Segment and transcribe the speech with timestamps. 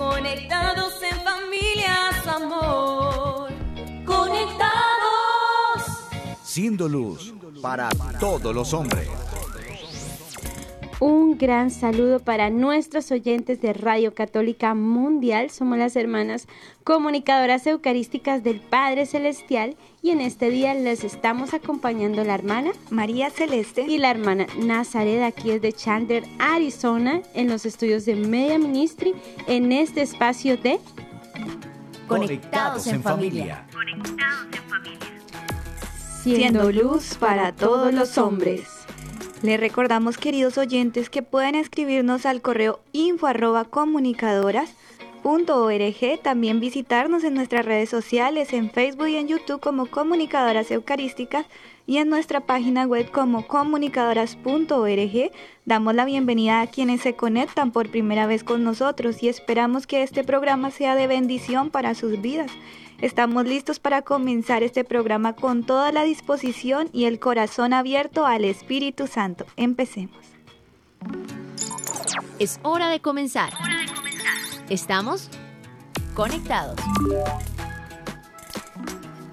[0.00, 3.50] conectados en familia, su amor.
[4.06, 4.72] Conectados.
[6.42, 9.06] Siendo luz para todos los hombres.
[11.00, 15.48] Un gran saludo para nuestros oyentes de Radio Católica Mundial.
[15.48, 16.46] Somos las hermanas
[16.84, 23.30] comunicadoras eucarísticas del Padre Celestial y en este día les estamos acompañando la hermana María
[23.30, 28.58] Celeste y la hermana Nazaret aquí es de Chandler, Arizona, en los estudios de Media
[28.58, 29.14] Ministry,
[29.46, 30.80] en este espacio de
[32.06, 33.66] Conectados en familia.
[33.72, 34.98] Conectados en familia.
[36.22, 38.79] Siendo luz para todos los hombres.
[39.42, 47.32] Les recordamos, queridos oyentes, que pueden escribirnos al correo info arroba comunicadoras.org, también visitarnos en
[47.34, 51.46] nuestras redes sociales, en Facebook y en YouTube como Comunicadoras Eucarísticas
[51.86, 55.30] y en nuestra página web como comunicadoras.org.
[55.64, 60.02] Damos la bienvenida a quienes se conectan por primera vez con nosotros y esperamos que
[60.02, 62.52] este programa sea de bendición para sus vidas.
[63.00, 68.44] Estamos listos para comenzar este programa con toda la disposición y el corazón abierto al
[68.44, 69.46] Espíritu Santo.
[69.56, 70.18] Empecemos.
[72.38, 73.52] Es hora de comenzar.
[74.68, 75.30] Estamos
[76.14, 76.76] conectados.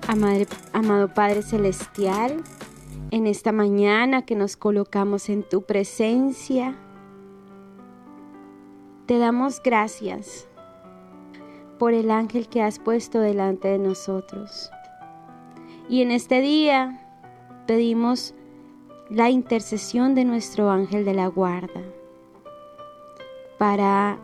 [0.08, 2.42] Amadre- amado Padre Celestial,
[3.12, 6.76] en esta mañana que nos colocamos en tu presencia,
[9.06, 10.47] te damos gracias
[11.78, 14.72] por el ángel que has puesto delante de nosotros.
[15.90, 17.00] Y en este día
[17.66, 18.34] pedimos
[19.10, 21.82] la intercesión de nuestro ángel de la guarda
[23.58, 24.18] para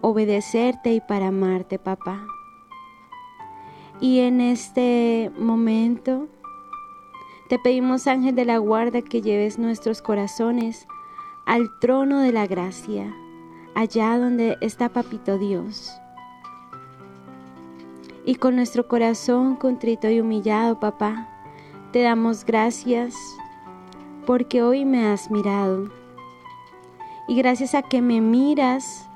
[0.00, 2.26] obedecerte y para amarte, papá.
[4.00, 6.28] Y en este momento
[7.48, 10.86] te pedimos, ángel de la guarda, que lleves nuestros corazones
[11.46, 13.14] al trono de la gracia,
[13.74, 16.01] allá donde está Papito Dios.
[18.24, 21.28] Y con nuestro corazón contrito y humillado, papá,
[21.92, 23.14] te damos gracias
[24.26, 25.90] porque hoy me has mirado.
[27.26, 29.08] Y gracias a que me miras,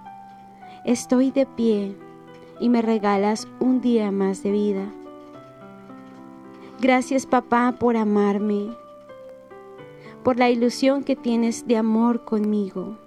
[0.85, 1.97] estoy de pie
[2.61, 4.87] y me regalas un día más de vida.
[6.81, 8.77] Gracias papá por amarme,
[10.25, 12.99] por la ilusión que tienes de amor conmigo,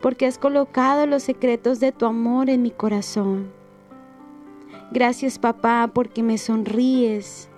[0.00, 3.61] porque has colocado los secretos de tu amor en mi corazón.
[4.92, 7.48] Gracias papá porque me sonríes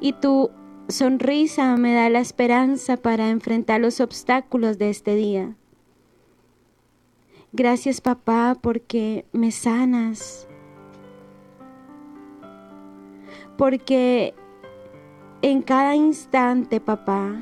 [0.00, 0.50] y tu
[0.88, 5.56] sonrisa me da la esperanza para enfrentar los obstáculos de este día.
[7.52, 10.48] Gracias papá porque me sanas.
[13.58, 14.32] Porque
[15.42, 17.36] en cada instante, papá,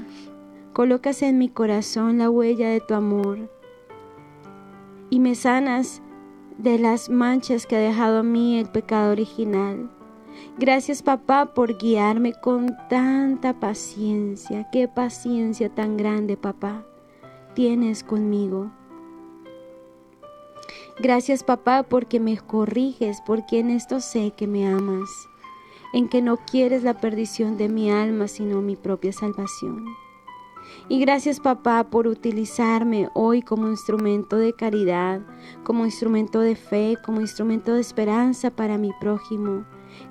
[0.72, 3.38] colocas en mi corazón la huella de tu amor
[5.10, 6.02] y me sanas
[6.58, 9.90] de las manchas que ha dejado a mí el pecado original.
[10.58, 14.68] Gracias papá por guiarme con tanta paciencia.
[14.70, 16.84] Qué paciencia tan grande, papá,
[17.54, 18.70] tienes conmigo.
[20.98, 25.08] Gracias papá porque me corriges, porque en esto sé que me amas,
[25.94, 29.84] en que no quieres la perdición de mi alma, sino mi propia salvación.
[30.88, 35.20] Y gracias papá por utilizarme hoy como instrumento de caridad,
[35.64, 39.64] como instrumento de fe, como instrumento de esperanza para mi prójimo,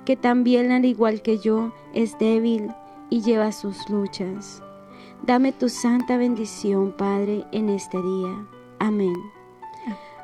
[0.04, 2.68] que también al igual que yo es débil
[3.10, 4.62] y lleva sus luchas.
[5.22, 8.46] Dame tu santa bendición, Padre, en este día.
[8.78, 9.14] Amén.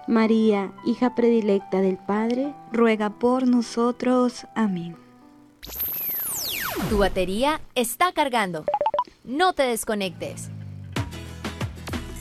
[0.09, 4.47] María, hija predilecta del Padre, Ruega por nosotros.
[4.55, 4.97] Amén.
[6.89, 8.65] Tu batería está cargando.
[9.29, 10.49] No te desconectes.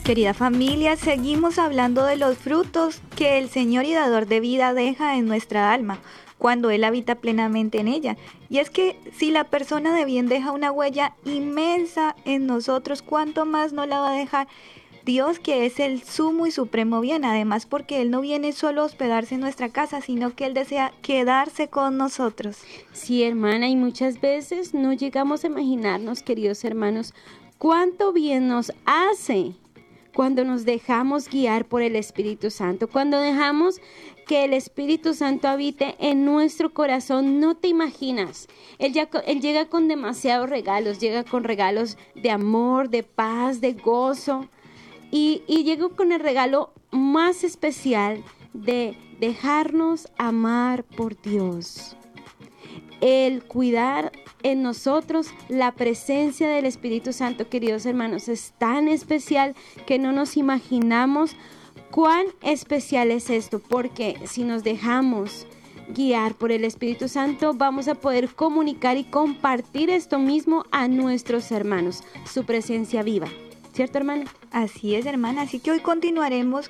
[0.04, 5.16] Querida familia, seguimos hablando de los frutos que el Señor y dador de vida deja
[5.16, 6.00] en nuestra alma
[6.36, 8.18] cuando Él habita plenamente en ella.
[8.50, 13.46] Y es que si la persona de bien deja una huella inmensa en nosotros, ¿cuánto
[13.46, 14.46] más no la va a dejar
[15.08, 17.24] Dios que es el sumo y supremo bien?
[17.24, 20.92] Además porque Él no viene solo a hospedarse en nuestra casa, sino que Él desea
[21.00, 22.58] quedarse con nosotros.
[22.92, 27.14] Sí, hermana, y muchas veces no llegamos a imaginarnos, queridos hermanos,
[27.56, 29.54] cuánto bien nos hace
[30.14, 33.80] cuando nos dejamos guiar por el Espíritu Santo, cuando dejamos
[34.26, 38.46] que el Espíritu Santo habite en nuestro corazón, no te imaginas.
[38.78, 43.72] Él, ya, él llega con demasiados regalos, llega con regalos de amor, de paz, de
[43.72, 44.48] gozo,
[45.10, 48.22] y, y llega con el regalo más especial
[48.52, 51.96] de dejarnos amar por Dios.
[53.00, 54.12] El cuidar
[54.42, 59.54] en nosotros la presencia del Espíritu Santo, queridos hermanos, es tan especial
[59.86, 61.36] que no nos imaginamos
[61.90, 65.46] cuán especial es esto, porque si nos dejamos
[65.94, 71.50] guiar por el Espíritu Santo, vamos a poder comunicar y compartir esto mismo a nuestros
[71.50, 73.28] hermanos, su presencia viva.
[73.78, 74.24] ¿Cierto, hermana?
[74.50, 75.42] Así es, hermana.
[75.42, 76.68] Así que hoy continuaremos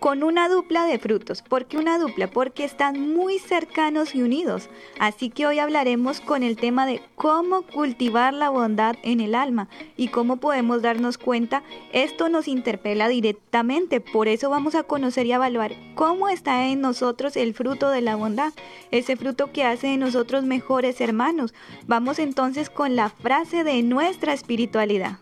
[0.00, 1.40] con una dupla de frutos.
[1.40, 2.28] ¿Por qué una dupla?
[2.28, 4.68] Porque están muy cercanos y unidos.
[4.98, 9.68] Así que hoy hablaremos con el tema de cómo cultivar la bondad en el alma
[9.96, 11.62] y cómo podemos darnos cuenta.
[11.92, 17.36] Esto nos interpela directamente, por eso vamos a conocer y evaluar cómo está en nosotros
[17.36, 18.52] el fruto de la bondad,
[18.90, 21.54] ese fruto que hace de nosotros mejores hermanos.
[21.86, 25.20] Vamos entonces con la frase de nuestra espiritualidad.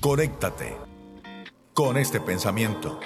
[0.00, 0.76] Conéctate
[1.74, 3.00] con este pensamiento.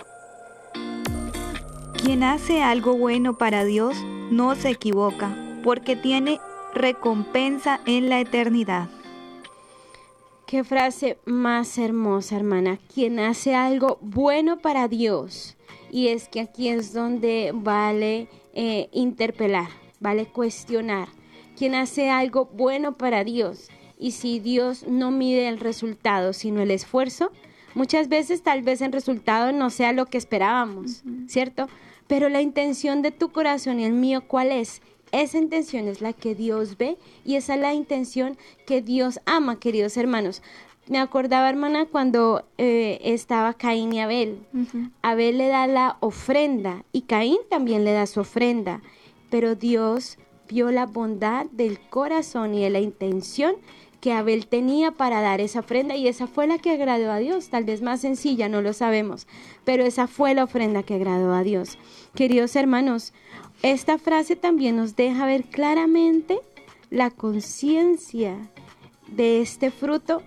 [1.94, 3.96] Quien hace algo bueno para Dios
[4.30, 5.34] no se equivoca,
[5.64, 6.38] porque tiene
[6.74, 8.90] recompensa en la eternidad.
[10.46, 12.78] Qué frase más hermosa, hermana.
[12.92, 15.56] Quien hace algo bueno para Dios.
[15.90, 19.68] Y es que aquí es donde vale eh, interpelar,
[19.98, 21.08] vale cuestionar.
[21.56, 23.70] Quien hace algo bueno para Dios.
[23.98, 27.32] Y si Dios no mide el resultado, sino el esfuerzo,
[27.76, 31.68] Muchas veces tal vez el resultado no sea lo que esperábamos, ¿cierto?
[32.06, 34.80] Pero la intención de tu corazón y el mío, ¿cuál es?
[35.12, 39.60] Esa intención es la que Dios ve y esa es la intención que Dios ama,
[39.60, 40.42] queridos hermanos.
[40.88, 44.38] Me acordaba, hermana, cuando eh, estaba Caín y Abel.
[45.02, 48.80] Abel le da la ofrenda y Caín también le da su ofrenda,
[49.28, 50.16] pero Dios
[50.48, 53.56] vio la bondad del corazón y de la intención
[54.06, 57.48] que Abel tenía para dar esa ofrenda y esa fue la que agradó a Dios,
[57.48, 59.26] tal vez más sencilla, no lo sabemos,
[59.64, 61.76] pero esa fue la ofrenda que agradó a Dios.
[62.14, 63.12] Queridos hermanos,
[63.64, 66.38] esta frase también nos deja ver claramente
[66.88, 68.36] la conciencia
[69.08, 70.22] de este fruto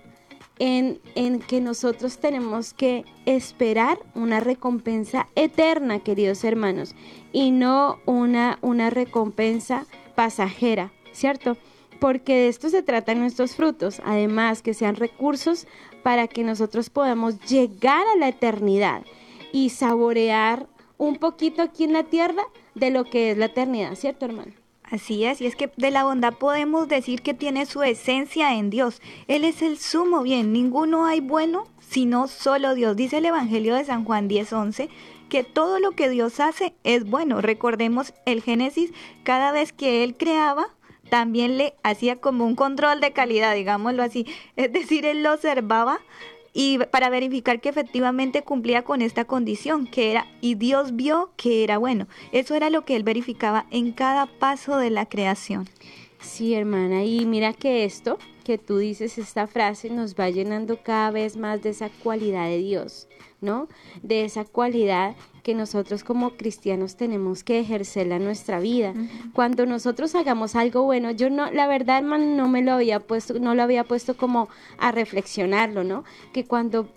[0.58, 6.96] en, en, que nosotros tenemos que esperar una recompensa eterna, queridos hermanos,
[7.32, 9.86] y no una, una recompensa
[10.16, 11.56] pasajera, ¿cierto?
[12.00, 15.68] Porque de esto se tratan nuestros frutos, además que sean recursos
[16.04, 19.04] para que nosotros podamos llegar a la eternidad
[19.52, 20.68] y saborear
[20.98, 22.44] un poquito aquí en la tierra
[22.76, 24.54] de lo que es la eternidad, ¿cierto hermano?
[24.84, 28.72] Así es, y es que de la bondad podemos decir que tiene su esencia en
[28.72, 29.02] Dios.
[29.28, 32.96] Él es el sumo bien, ninguno hay bueno sino solo Dios.
[32.96, 34.90] Dice el Evangelio de San Juan 10:11
[35.28, 37.42] que todo lo que Dios hace es bueno.
[37.42, 38.92] Recordemos el Génesis,
[39.24, 40.70] cada vez que Él creaba,
[41.10, 44.26] también le hacía como un control de calidad, digámoslo así.
[44.56, 46.00] Es decir, él lo observaba
[46.54, 51.64] y para verificar que efectivamente cumplía con esta condición, que era, y Dios vio que
[51.64, 52.08] era bueno.
[52.32, 55.68] Eso era lo que él verificaba en cada paso de la creación.
[56.20, 61.12] Sí, hermana, y mira que esto que tú dices, esta frase, nos va llenando cada
[61.12, 63.08] vez más de esa cualidad de Dios,
[63.42, 63.68] ¿no?
[64.02, 65.16] De esa cualidad
[65.50, 68.94] que nosotros como cristianos tenemos que ejercerla en nuestra vida.
[69.34, 73.40] Cuando nosotros hagamos algo bueno, yo no, la verdad, hermano, no me lo había puesto,
[73.40, 76.04] no lo había puesto como a reflexionarlo, ¿no?
[76.34, 76.88] Que cuando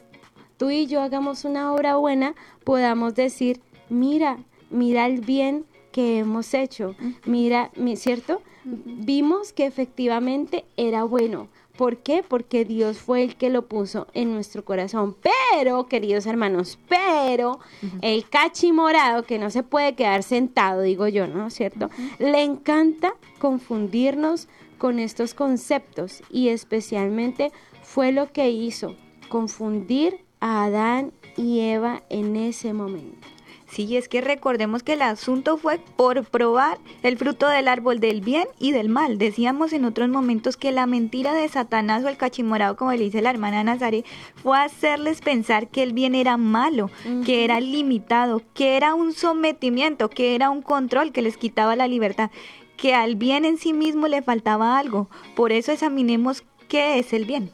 [0.58, 4.36] tú y yo hagamos una obra buena, podamos decir, mira,
[4.68, 6.94] mira el bien que hemos hecho,
[7.24, 8.42] mira, ¿cierto?
[8.64, 11.48] Vimos que efectivamente era bueno.
[11.82, 12.22] ¿Por qué?
[12.22, 15.16] Porque Dios fue el que lo puso en nuestro corazón.
[15.50, 17.58] Pero, queridos hermanos, pero
[18.02, 21.90] el cachimorado, que no se puede quedar sentado, digo yo, ¿no es cierto?
[22.20, 24.46] Le encanta confundirnos
[24.78, 27.50] con estos conceptos y especialmente
[27.82, 28.94] fue lo que hizo,
[29.28, 33.26] confundir a Adán y Eva en ese momento.
[33.72, 38.20] Sí, es que recordemos que el asunto fue por probar el fruto del árbol del
[38.20, 39.16] bien y del mal.
[39.16, 43.22] Decíamos en otros momentos que la mentira de Satanás o el cachimorado, como le dice
[43.22, 44.04] la hermana Nazaret,
[44.42, 46.90] fue hacerles pensar que el bien era malo,
[47.24, 51.88] que era limitado, que era un sometimiento, que era un control que les quitaba la
[51.88, 52.30] libertad,
[52.76, 55.08] que al bien en sí mismo le faltaba algo.
[55.34, 57.50] Por eso examinemos qué es el bien.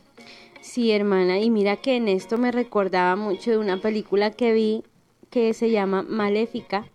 [0.63, 4.83] Sí, hermana, y mira que en esto me recordaba mucho de una película que vi
[5.31, 6.87] que se llama Maléfica.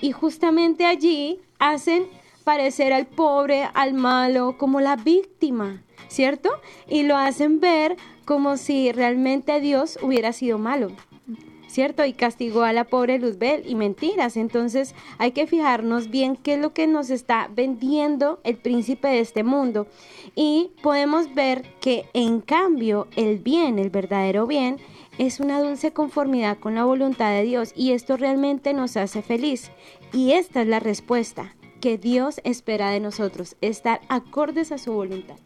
[0.00, 2.06] Y justamente allí hacen
[2.44, 6.50] parecer al pobre, al malo, como la víctima, ¿cierto?
[6.88, 10.92] Y lo hacen ver como si realmente Dios hubiera sido malo.
[11.68, 12.04] ¿cierto?
[12.04, 14.36] Y castigó a la pobre Luzbel y mentiras.
[14.36, 19.20] Entonces hay que fijarnos bien qué es lo que nos está vendiendo el príncipe de
[19.20, 19.86] este mundo.
[20.34, 24.78] Y podemos ver que en cambio el bien, el verdadero bien,
[25.18, 29.70] es una dulce conformidad con la voluntad de Dios y esto realmente nos hace feliz.
[30.12, 31.54] Y esta es la respuesta.
[31.80, 35.36] que Dios espera de nosotros, estar acordes a su voluntad.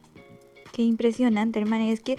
[0.73, 1.91] Qué impresionante, hermana.
[1.91, 2.17] Es que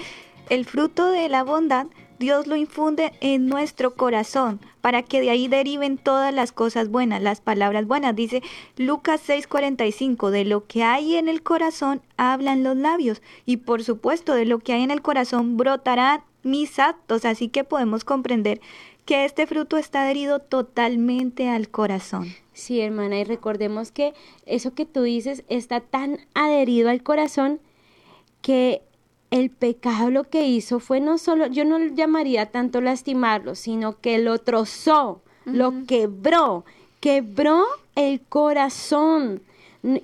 [0.51, 1.87] el fruto de la bondad
[2.19, 7.21] Dios lo infunde en nuestro corazón para que de ahí deriven todas las cosas buenas,
[7.21, 8.15] las palabras buenas.
[8.15, 8.41] Dice
[8.77, 14.35] Lucas 6:45, de lo que hay en el corazón hablan los labios y por supuesto
[14.35, 17.25] de lo que hay en el corazón brotarán mis actos.
[17.25, 18.61] Así que podemos comprender
[19.05, 22.33] que este fruto está adherido totalmente al corazón.
[22.53, 24.13] Sí, hermana, y recordemos que
[24.45, 27.59] eso que tú dices está tan adherido al corazón
[28.41, 28.81] que
[29.31, 34.19] el pecado lo que hizo fue no solo, yo no llamaría tanto lastimarlo, sino que
[34.19, 36.65] lo trozó, lo quebró,
[36.99, 39.41] quebró el corazón.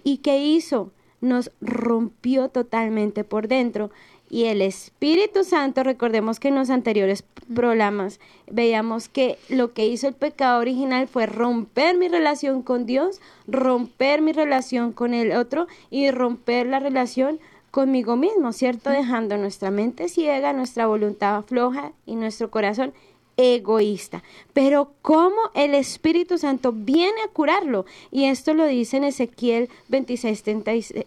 [0.03, 0.91] ¿Y qué hizo?
[1.22, 3.91] Nos rompió totalmente por dentro.
[4.29, 8.19] Y el Espíritu Santo, recordemos que en los anteriores programas
[8.50, 14.21] veíamos que lo que hizo el pecado original fue romper mi relación con Dios, romper
[14.21, 17.39] mi relación con el otro y romper la relación
[17.71, 18.89] conmigo mismo, ¿cierto?
[18.89, 22.93] Dejando nuestra mente ciega, nuestra voluntad floja y nuestro corazón
[23.38, 24.21] egoísta.
[24.53, 27.86] Pero cómo el Espíritu Santo viene a curarlo.
[28.12, 30.43] Y esto lo dice en Ezequiel 26,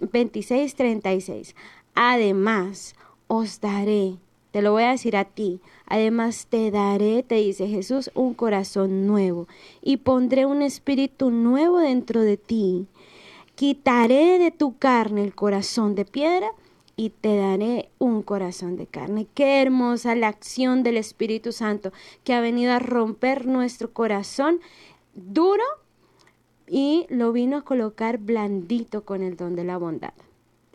[0.01, 1.55] 26 36.
[1.95, 2.95] Además,
[3.35, 4.17] os daré,
[4.51, 9.07] te lo voy a decir a ti, además te daré, te dice Jesús, un corazón
[9.07, 9.49] nuevo
[9.81, 12.87] y pondré un espíritu nuevo dentro de ti
[13.55, 16.51] quitaré de tu carne el corazón de piedra
[16.97, 19.27] y te daré un corazón de carne.
[19.35, 21.93] Qué hermosa la acción del Espíritu Santo
[22.25, 24.61] que ha venido a romper nuestro corazón
[25.15, 25.65] duro
[26.67, 30.13] y lo vino a colocar blandito con el don de la bondad.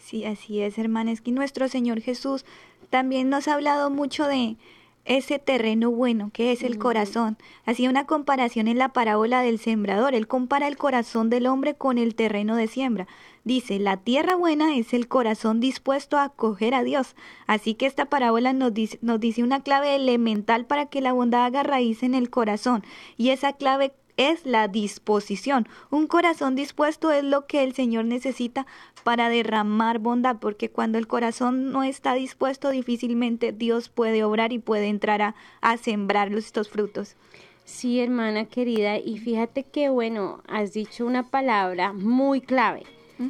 [0.07, 2.45] Sí, así es, hermanos, que nuestro Señor Jesús
[2.89, 4.55] también nos ha hablado mucho de,
[5.03, 7.37] ese terreno bueno que es el corazón.
[7.65, 10.15] Hacía una comparación en la parábola del sembrador.
[10.15, 13.05] Él compara el corazón del hombre con el terreno de siembra.
[13.43, 17.17] Dice, la tierra buena es el corazón dispuesto a acoger a Dios.
[17.45, 21.43] Así que esta parábola nos dice, nos dice una clave elemental para que la bondad
[21.43, 22.81] haga raíz en el corazón.
[23.17, 25.67] Y esa clave es la disposición.
[25.89, 28.65] Un corazón dispuesto es lo que el Señor necesita
[29.03, 34.59] para derramar bondad, porque cuando el corazón no está dispuesto, difícilmente Dios puede obrar y
[34.59, 37.15] puede entrar a, a sembrar estos frutos.
[37.63, 42.83] Sí, hermana querida, y fíjate que, bueno, has dicho una palabra muy clave,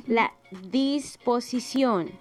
[0.08, 0.34] la
[0.72, 2.12] disposición.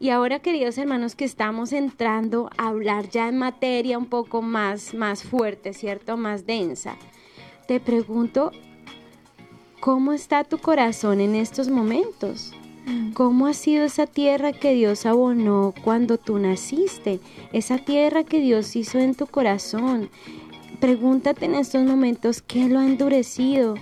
[0.00, 4.94] Y ahora, queridos hermanos, que estamos entrando a hablar ya en materia un poco más,
[4.94, 6.16] más fuerte, ¿cierto?
[6.16, 6.96] Más densa
[7.70, 8.50] te pregunto,
[9.78, 12.52] ¿cómo está tu corazón en estos momentos?
[12.84, 13.12] Mm.
[13.12, 17.20] ¿Cómo ha sido esa tierra que Dios abonó cuando tú naciste?
[17.52, 20.10] Esa tierra que Dios hizo en tu corazón.
[20.80, 23.76] Pregúntate en estos momentos qué lo ha endurecido,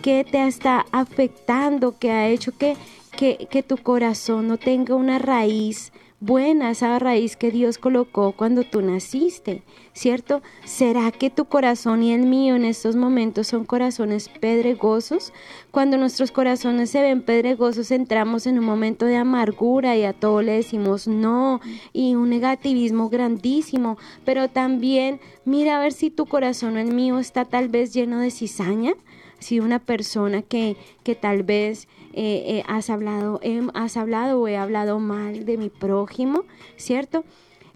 [0.00, 2.78] qué te está afectando, qué ha hecho que,
[3.14, 5.92] que, que tu corazón no tenga una raíz
[6.24, 9.62] buena esa raíz que Dios colocó cuando tú naciste,
[9.92, 10.40] ¿cierto?
[10.64, 15.34] ¿Será que tu corazón y el mío en estos momentos son corazones pedregosos?
[15.70, 20.40] Cuando nuestros corazones se ven pedregosos entramos en un momento de amargura y a todo
[20.40, 21.60] le decimos no
[21.92, 27.18] y un negativismo grandísimo, pero también mira a ver si tu corazón o el mío
[27.18, 28.94] está tal vez lleno de cizaña,
[29.40, 31.86] si una persona que, que tal vez
[32.16, 33.40] eh, eh, has, hablado,
[33.74, 36.44] has hablado o he hablado mal de mi prójimo,
[36.76, 37.24] ¿cierto?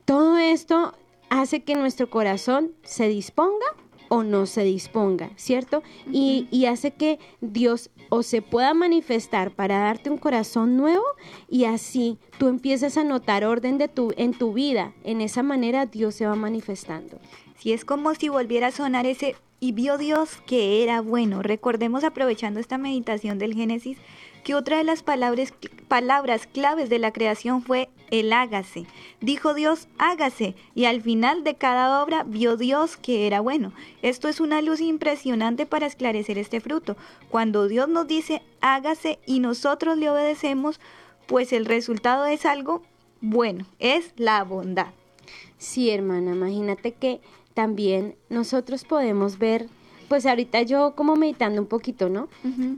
[0.04, 0.94] Todo esto
[1.28, 3.66] hace que nuestro corazón se disponga
[4.08, 5.82] o no se disponga, ¿cierto?
[6.10, 11.04] y, y, hace que Dios o se pueda manifestar para darte un corazón nuevo
[11.48, 14.94] y así tú empiezas a notar orden de tu, en tu vida.
[15.04, 17.18] En esa manera Dios se va manifestando.
[17.56, 21.42] Si es como si volviera a sonar ese y vio Dios que era bueno.
[21.42, 23.98] Recordemos aprovechando esta meditación del Génesis
[24.48, 25.52] que otra de las palabras,
[25.88, 28.86] palabras claves de la creación fue el hágase.
[29.20, 33.74] Dijo Dios, hágase, y al final de cada obra vio Dios que era bueno.
[34.00, 36.96] Esto es una luz impresionante para esclarecer este fruto.
[37.28, 40.80] Cuando Dios nos dice, hágase, y nosotros le obedecemos,
[41.26, 42.80] pues el resultado es algo
[43.20, 44.94] bueno, es la bondad.
[45.58, 47.20] Sí, hermana, imagínate que
[47.52, 49.68] también nosotros podemos ver
[50.08, 52.28] pues ahorita yo como meditando un poquito, ¿no?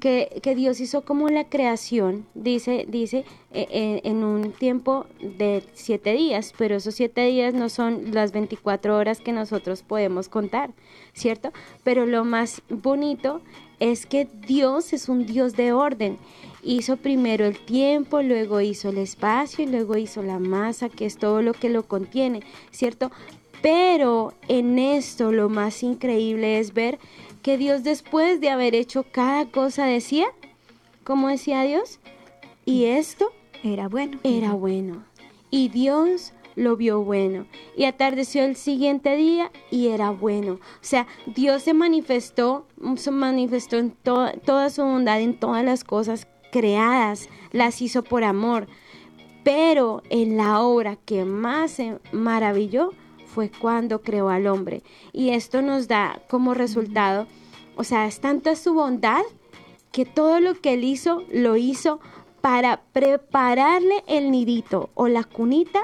[0.00, 5.62] que, que, Dios hizo como la creación, dice, dice, eh, eh, en un tiempo de
[5.75, 10.70] siete días, pero esos siete días no son las 24 horas que nosotros podemos contar,
[11.12, 11.52] ¿cierto?
[11.84, 13.40] Pero lo más bonito
[13.80, 16.18] es que Dios es un Dios de orden.
[16.62, 21.16] Hizo primero el tiempo, luego hizo el espacio y luego hizo la masa, que es
[21.16, 23.10] todo lo que lo contiene, ¿cierto?
[23.62, 26.99] Pero en esto lo más increíble es ver
[27.43, 30.26] que Dios después de haber hecho cada cosa decía,
[31.05, 32.00] como decía Dios,
[32.64, 34.19] y esto Era bueno.
[34.23, 35.05] era bueno.
[35.50, 37.47] Y Dios lo vio bueno.
[37.76, 40.55] Y atardeció el siguiente día y era bueno.
[40.55, 45.85] O sea, Dios se manifestó, se manifestó en to- toda su bondad en todas las
[45.85, 47.29] cosas creadas.
[47.52, 48.67] Las hizo por amor.
[49.43, 52.93] Pero en la obra que más se maravilló
[53.32, 54.82] fue cuando creó al hombre.
[55.12, 57.26] Y esto nos da como resultado,
[57.76, 59.22] o sea, es tanta su bondad
[59.92, 62.00] que todo lo que él hizo, lo hizo
[62.40, 65.80] para prepararle el nidito o la cunita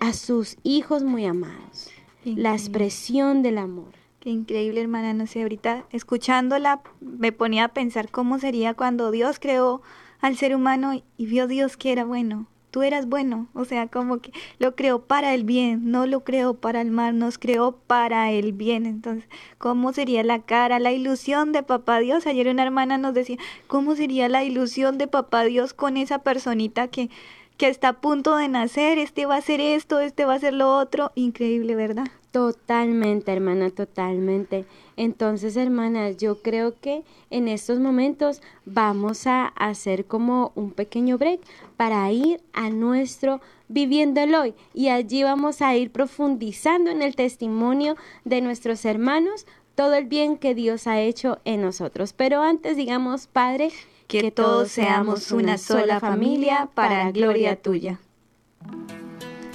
[0.00, 1.90] a sus hijos muy amados.
[2.24, 3.92] La expresión del amor.
[4.20, 5.12] Qué increíble, hermana.
[5.12, 9.82] No sé, ahorita escuchándola me ponía a pensar cómo sería cuando Dios creó
[10.20, 12.46] al ser humano y vio Dios que era bueno.
[12.72, 16.54] Tú eras bueno, o sea, como que lo creó para el bien, no lo creó
[16.54, 18.86] para el mal, nos creó para el bien.
[18.86, 22.26] Entonces, ¿cómo sería la cara, la ilusión de papá Dios?
[22.26, 23.36] Ayer una hermana nos decía,
[23.66, 27.10] ¿cómo sería la ilusión de papá Dios con esa personita que,
[27.58, 28.96] que está a punto de nacer?
[28.96, 31.12] Este va a hacer esto, este va a hacer lo otro.
[31.14, 32.06] Increíble, ¿verdad?
[32.30, 34.64] Totalmente, hermana, totalmente.
[35.02, 41.40] Entonces, hermanas, yo creo que en estos momentos vamos a hacer como un pequeño break
[41.76, 47.16] para ir a nuestro viviendo el hoy y allí vamos a ir profundizando en el
[47.16, 49.44] testimonio de nuestros hermanos,
[49.74, 52.12] todo el bien que Dios ha hecho en nosotros.
[52.12, 53.72] Pero antes digamos, Padre,
[54.06, 57.98] que todos seamos una sola familia para gloria tuya.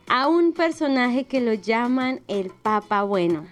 [0.08, 3.46] a un personaje que lo llaman el Papa Bueno.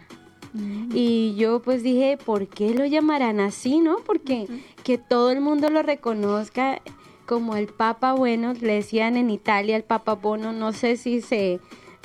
[0.94, 3.98] Y yo pues dije, ¿por qué lo llamarán así, no?
[3.98, 4.48] Porque
[4.84, 6.82] que todo el mundo lo reconozca
[7.28, 11.60] como el Papa Bueno, le decían en Italia el Papa Bono, no sé si se,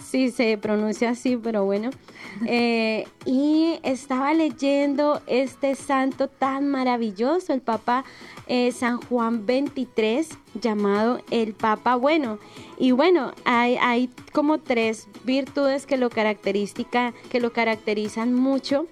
[0.05, 1.91] si se pronuncia así, pero bueno.
[2.47, 8.05] Eh, y estaba leyendo este santo tan maravilloso, el Papa
[8.47, 10.31] eh, San Juan 23,
[10.61, 12.39] llamado el Papa Bueno.
[12.79, 18.87] Y bueno, hay, hay como tres virtudes que lo, característica, que lo caracterizan mucho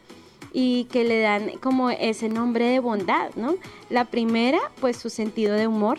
[0.53, 3.55] y que le dan como ese nombre de bondad, ¿no?
[3.89, 5.99] La primera, pues su sentido de humor.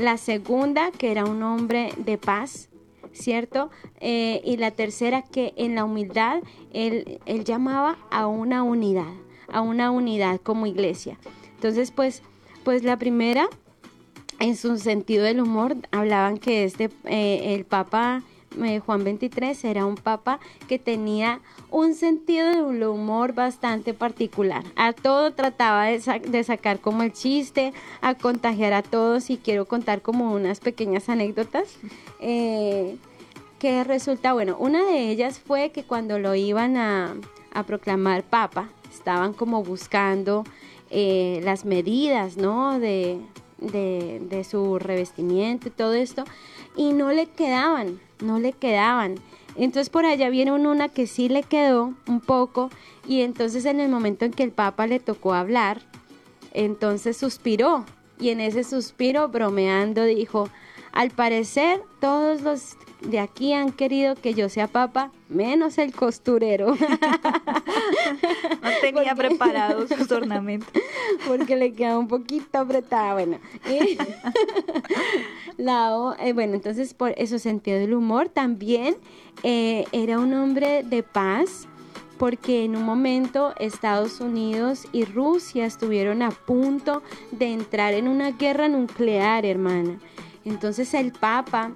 [0.00, 2.70] La segunda, que era un hombre de paz,
[3.12, 3.68] ¿cierto?
[4.00, 9.12] Eh, y la tercera, que en la humildad él, él llamaba a una unidad,
[9.52, 11.18] a una unidad como iglesia.
[11.54, 12.22] Entonces, pues,
[12.64, 13.46] pues la primera,
[14.38, 18.22] en su sentido del humor, hablaban que este, eh, el Papa
[18.62, 24.64] eh, Juan 23 era un papa que tenía un sentido del humor bastante particular.
[24.76, 29.66] A todo trataba de, de sacar como el chiste, a contagiar a todos y quiero
[29.66, 31.76] contar como unas pequeñas anécdotas.
[32.20, 32.96] eh,
[33.60, 37.14] que resulta, bueno, una de ellas fue que cuando lo iban a,
[37.52, 40.44] a proclamar papa, estaban como buscando
[40.88, 42.80] eh, las medidas, ¿no?
[42.80, 43.20] De,
[43.58, 46.24] de su revestimiento y todo esto,
[46.76, 49.16] y no le quedaban, no le quedaban.
[49.56, 52.70] Entonces por allá vieron una que sí le quedó un poco,
[53.06, 55.80] y entonces en el momento en que el papa le tocó hablar,
[56.52, 57.84] entonces suspiró,
[58.18, 60.48] y en ese suspiro, bromeando, dijo,
[60.92, 66.76] al parecer todos los de aquí han querido que yo sea papa, menos el costurero.
[68.62, 70.70] No tenía preparados sus ornamentos.
[71.26, 73.14] porque le queda un poquito apretada.
[73.14, 73.38] Bueno,
[75.56, 78.96] la o- eh, bueno, entonces por eso sentido del humor también
[79.42, 81.66] eh, era un hombre de paz
[82.18, 88.32] porque en un momento Estados Unidos y Rusia estuvieron a punto de entrar en una
[88.32, 89.98] guerra nuclear, hermana.
[90.44, 91.72] Entonces el Papa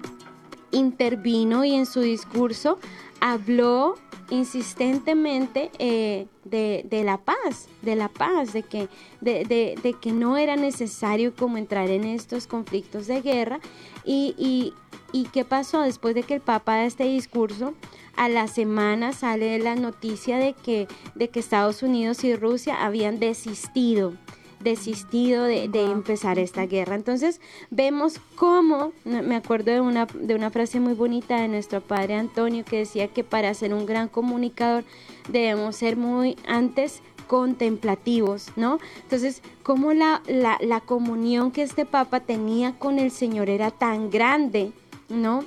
[0.71, 2.79] intervino y en su discurso
[3.19, 3.95] habló
[4.29, 8.89] insistentemente eh, de, la paz, de la paz, de que,
[9.21, 13.59] de, que no era necesario como entrar en estos conflictos de guerra.
[14.03, 14.73] Y,
[15.11, 17.73] y, qué pasó después de que el Papa da este discurso?
[18.15, 23.19] A la semana sale la noticia de que, de que Estados Unidos y Rusia habían
[23.19, 24.13] desistido
[24.59, 26.95] desistido de, empezar esta guerra.
[26.95, 32.15] Entonces vemos cómo, me acuerdo de una, de una frase muy bonita de nuestro padre
[32.15, 34.83] Antonio que decía que para ser un gran comunicador
[35.29, 38.77] debemos ser muy antes contemplativos, ¿no?
[39.01, 44.09] Entonces, cómo la, la, la comunión que este Papa tenía con el Señor era tan
[44.09, 44.71] grande,
[45.09, 45.43] ¿no?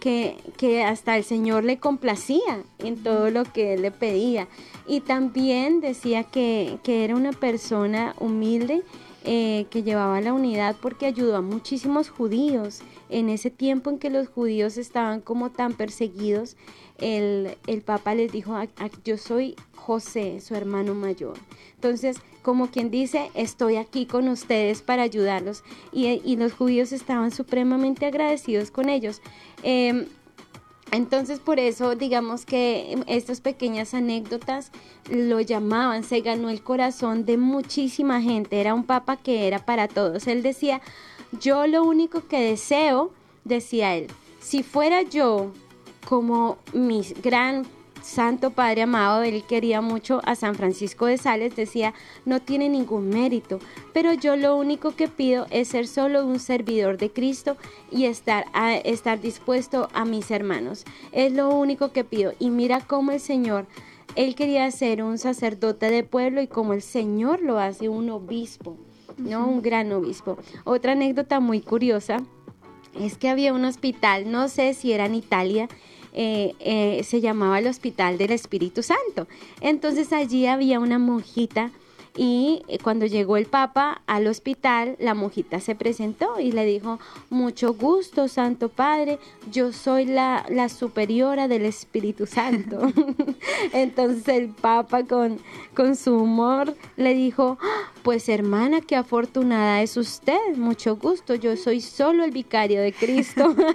[0.00, 4.46] Que, que, hasta el Señor le complacía en todo lo que él le pedía.
[4.86, 8.82] Y también decía que, era una persona humilde
[9.24, 12.82] eh, que llevaba la unidad porque ayudó a muchísimos judíos.
[13.08, 16.56] En ese tiempo en que los judíos estaban como tan perseguidos,
[16.98, 18.54] el, Papa les dijo,
[19.04, 21.34] yo soy José, su hermano mayor.
[21.74, 25.62] Entonces, como quien dice, estoy aquí con ustedes para ayudarlos.
[25.92, 29.20] Y, los judíos estaban supremamente agradecidos con ellos.
[29.62, 30.06] Em,
[30.92, 34.70] entonces por eso digamos que estas pequeñas anécdotas
[35.10, 39.88] lo llamaban, se ganó el corazón de muchísima gente, era un papa que era para
[39.88, 40.28] todos.
[40.28, 40.80] Él decía,
[41.40, 43.12] yo lo único que deseo,
[43.44, 44.08] decía él,
[44.40, 45.52] si fuera yo
[46.04, 47.66] como mi gran
[48.06, 51.92] Santo Padre amado, él quería mucho a San Francisco de Sales, decía,
[52.24, 53.58] no tiene ningún mérito,
[53.92, 57.56] pero yo lo único que pido es ser solo un servidor de Cristo
[57.90, 60.84] y estar, a, estar dispuesto a mis hermanos.
[61.10, 62.32] Es lo único que pido.
[62.38, 63.66] Y mira cómo el Señor,
[64.14, 68.76] él quería ser un sacerdote de pueblo y como el Señor lo hace un obispo,
[69.18, 69.46] ¿no?
[69.46, 70.38] Un gran obispo.
[70.64, 72.18] Otra anécdota muy curiosa
[72.98, 75.68] es que había un hospital, no sé si era en Italia,
[76.12, 79.28] eh, eh, se llamaba el Hospital del Espíritu Santo.
[79.60, 81.70] Entonces allí había una monjita
[82.16, 86.98] y eh, cuando llegó el Papa al hospital, la monjita se presentó y le dijo,
[87.30, 89.18] mucho gusto, Santo Padre,
[89.50, 92.80] yo soy la, la superiora del Espíritu Santo.
[93.72, 95.38] Entonces el Papa con,
[95.74, 97.58] con su humor le dijo,
[98.02, 103.54] pues hermana, qué afortunada es usted, mucho gusto, yo soy solo el vicario de Cristo.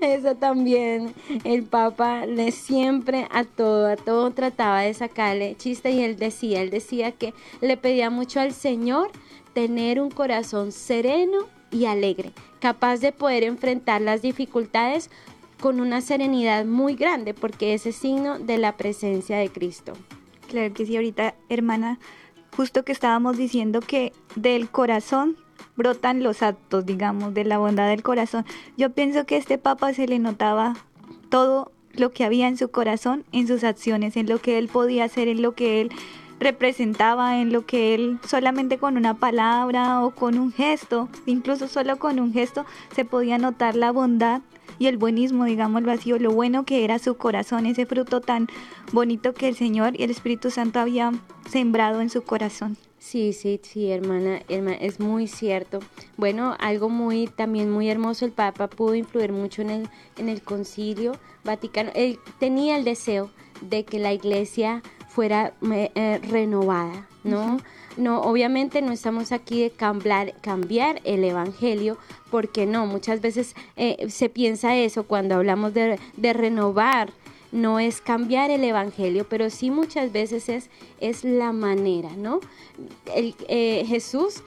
[0.00, 6.16] Eso también, el Papa le siempre a todo, a todo trataba de sacarle y él
[6.16, 9.10] decía, él decía que le pedía mucho al Señor
[9.52, 11.38] tener un corazón sereno
[11.70, 15.10] y alegre, capaz de poder enfrentar las dificultades
[15.60, 19.94] con una serenidad muy grande, porque ese es signo de la presencia de Cristo.
[20.48, 21.98] Claro que sí, ahorita, hermana,
[22.56, 25.36] justo que estábamos diciendo que del corazón
[25.76, 28.44] brotan los actos, digamos, de la bondad del corazón.
[28.76, 30.74] Yo pienso que a este Papa se le notaba
[31.28, 35.04] todo lo que había en su corazón, en sus acciones, en lo que él podía
[35.04, 35.90] hacer, en lo que él
[36.38, 41.98] representaba, en lo que él solamente con una palabra o con un gesto, incluso solo
[41.98, 44.42] con un gesto, se podía notar la bondad
[44.78, 48.48] y el buenismo, digámoslo así, o lo bueno que era su corazón, ese fruto tan
[48.92, 52.76] bonito que el Señor y el Espíritu Santo habían sembrado en su corazón.
[52.98, 55.80] Sí, sí, sí, hermana, es muy cierto.
[56.16, 60.42] Bueno, algo muy también muy hermoso, el Papa pudo influir mucho en el, en el
[60.42, 61.12] concilio
[61.44, 61.90] Vaticano.
[61.94, 63.30] Él tenía el deseo
[63.60, 67.58] de que la iglesia fuera eh, eh, renovada, ¿no?
[67.96, 71.96] No, obviamente no estamos aquí de cambiar, cambiar el evangelio,
[72.30, 77.12] porque no, muchas veces eh, se piensa eso cuando hablamos de, de renovar
[77.56, 82.40] no es cambiar el evangelio, pero sí muchas veces es, es la manera, ¿no?
[83.14, 84.42] El, eh, Jesús,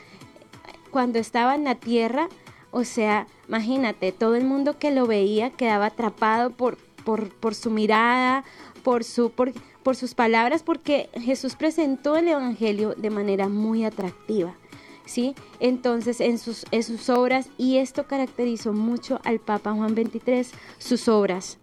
[0.91, 2.29] cuando estaba en la tierra,
[2.71, 7.71] o sea, imagínate, todo el mundo que lo veía quedaba atrapado por, por, por su
[7.71, 8.43] mirada,
[8.83, 14.55] por, su, por, por sus palabras, porque Jesús presentó el Evangelio de manera muy atractiva.
[15.05, 15.33] ¿Sí?
[15.59, 20.45] Entonces, en sus, en sus obras, y esto caracterizó mucho al Papa Juan XXIII,
[20.77, 21.57] sus obras,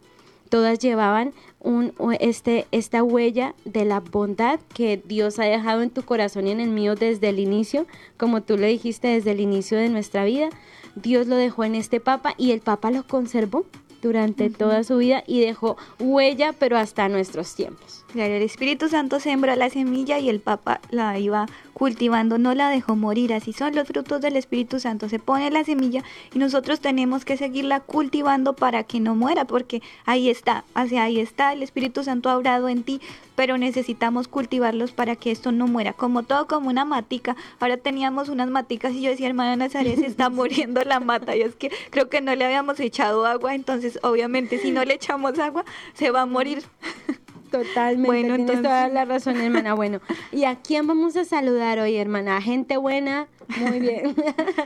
[0.48, 6.02] todas llevaban un, este, esta huella de la bondad que Dios ha dejado en tu
[6.02, 9.76] corazón y en el mío desde el inicio, como tú lo dijiste desde el inicio
[9.78, 10.48] de nuestra vida.
[10.94, 13.66] Dios lo dejó en este Papa y el Papa lo conservó.
[14.02, 18.04] Durante toda su vida y dejó huella, pero hasta nuestros tiempos.
[18.12, 22.70] Claro, el Espíritu Santo sembró la semilla y el Papa la iba cultivando, no la
[22.70, 23.34] dejó morir.
[23.34, 25.08] Así son los frutos del Espíritu Santo.
[25.08, 29.82] Se pone la semilla y nosotros tenemos que seguirla cultivando para que no muera, porque
[30.06, 33.00] ahí está, hacia ahí está, el Espíritu Santo ha obrado en ti,
[33.36, 35.92] pero necesitamos cultivarlos para que esto no muera.
[35.92, 37.36] Como todo, como una matica.
[37.60, 41.36] Ahora teníamos unas maticas y yo decía, hermana Nazaret, se está muriendo la mata.
[41.36, 44.94] Y es que creo que no le habíamos echado agua, entonces obviamente si no le
[44.94, 46.64] echamos agua, se va a morir.
[47.50, 48.62] Totalmente, bueno, tienes entonces...
[48.62, 49.74] toda la razón, hermana.
[49.76, 50.00] Bueno,
[50.32, 52.40] ¿y a quién vamos a saludar hoy, hermana?
[52.40, 53.28] Gente buena,
[53.58, 54.14] muy bien.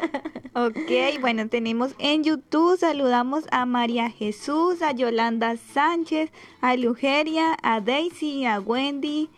[0.54, 7.80] ok, bueno, tenemos en YouTube, saludamos a María Jesús, a Yolanda Sánchez, a Lugeria, a
[7.80, 9.28] Daisy, a Wendy,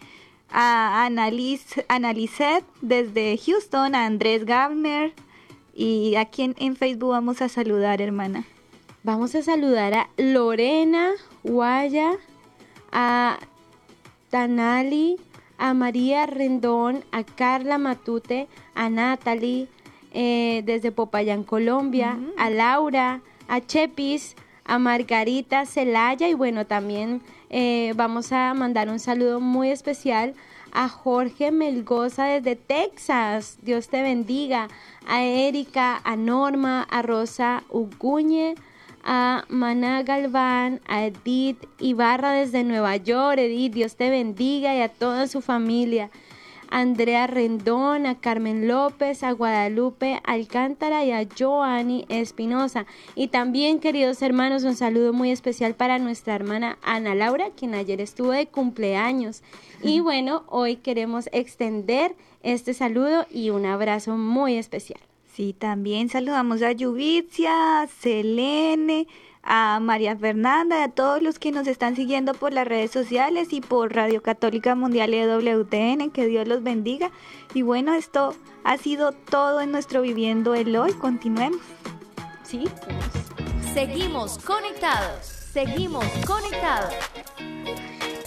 [0.50, 5.12] a Annalise, Annalisette desde Houston, a Andrés Gabner.
[5.74, 8.44] ¿Y a quién en Facebook vamos a saludar, hermana?
[9.05, 12.12] Vamos a saludar a Lorena Guaya,
[12.92, 13.38] a
[14.31, 15.16] Tanali,
[15.59, 19.68] a María Rendón, a Carla Matute, a Natalie
[20.12, 27.92] eh, desde Popayán, Colombia, a Laura, a Chepis, a Margarita Celaya y bueno, también eh,
[27.96, 30.35] vamos a mandar un saludo muy especial
[30.72, 34.68] a Jorge Melgoza desde Texas, Dios te bendiga,
[35.07, 38.55] a Erika, a Norma, a Rosa Uguñe,
[39.04, 43.38] a Maná Galván, a Edith Ibarra desde Nueva York.
[43.38, 46.10] Edith, Dios te bendiga y a toda su familia.
[46.72, 52.86] Andrea Rendón, a Carmen López, a Guadalupe Alcántara y a Joanny Espinosa.
[53.14, 58.00] Y también, queridos hermanos, un saludo muy especial para nuestra hermana Ana Laura, quien ayer
[58.00, 59.42] estuvo de cumpleaños.
[59.82, 65.00] Y bueno, hoy queremos extender este saludo y un abrazo muy especial.
[65.35, 69.09] Sí, también saludamos a Yubicia, a Selene,
[69.42, 73.55] a María Fernanda, y a todos los que nos están siguiendo por las redes sociales
[73.55, 77.11] y por Radio Católica Mundial EWTN, que Dios los bendiga.
[77.55, 80.92] Y bueno, esto ha sido todo en nuestro Viviendo el Hoy.
[80.92, 81.61] Continuemos.
[82.42, 82.64] Sí.
[83.73, 85.25] Seguimos conectados.
[85.25, 86.95] Seguimos conectados.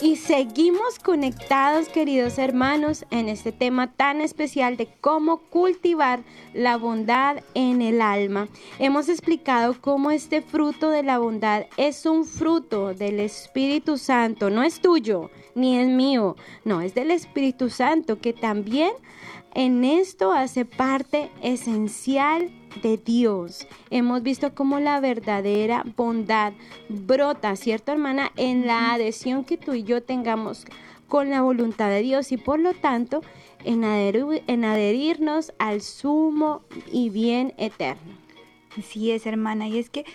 [0.02, 6.22] Y seguimos conectados, queridos hermanos, en este tema tan especial de cómo cultivar
[6.54, 8.50] la bondad en el alma.
[8.78, 14.64] Hemos explicado cómo este fruto de la bondad es un fruto del Espíritu Santo, no
[14.64, 18.92] es tuyo ni es mío, no, es del Espíritu Santo que también
[19.54, 23.68] en esto hace parte esencial de Dios.
[23.90, 26.54] Hemos visto cómo la verdadera bondad
[26.90, 28.32] brota, ¿cierto hermana?
[28.36, 30.66] En la adhesión que tú y yo tengamos
[31.08, 33.22] con la voluntad de Dios y por lo tanto
[33.64, 36.62] en, en adherirnos al sumo
[36.92, 38.14] y bien eterno.
[38.78, 40.06] Así es, hermana, y es que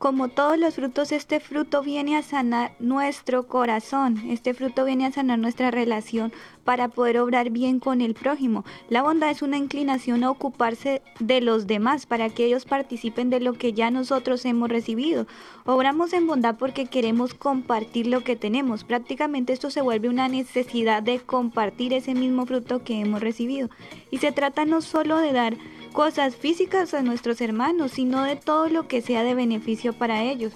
[0.00, 5.12] como todos los frutos, este fruto viene a sanar nuestro corazón, este fruto viene a
[5.12, 6.32] sanar nuestra relación
[6.64, 8.64] para poder obrar bien con el prójimo.
[8.88, 13.40] La bondad es una inclinación a ocuparse de los demás para que ellos participen de
[13.40, 15.26] lo que ya nosotros hemos recibido.
[15.66, 18.84] Obramos en bondad porque queremos compartir lo que tenemos.
[18.84, 23.68] Prácticamente esto se vuelve una necesidad de compartir ese mismo fruto que hemos recibido.
[24.10, 25.58] Y se trata no solo de dar
[25.92, 30.52] cosas físicas a nuestros hermanos, sino de todo lo que sea de beneficio para ellos.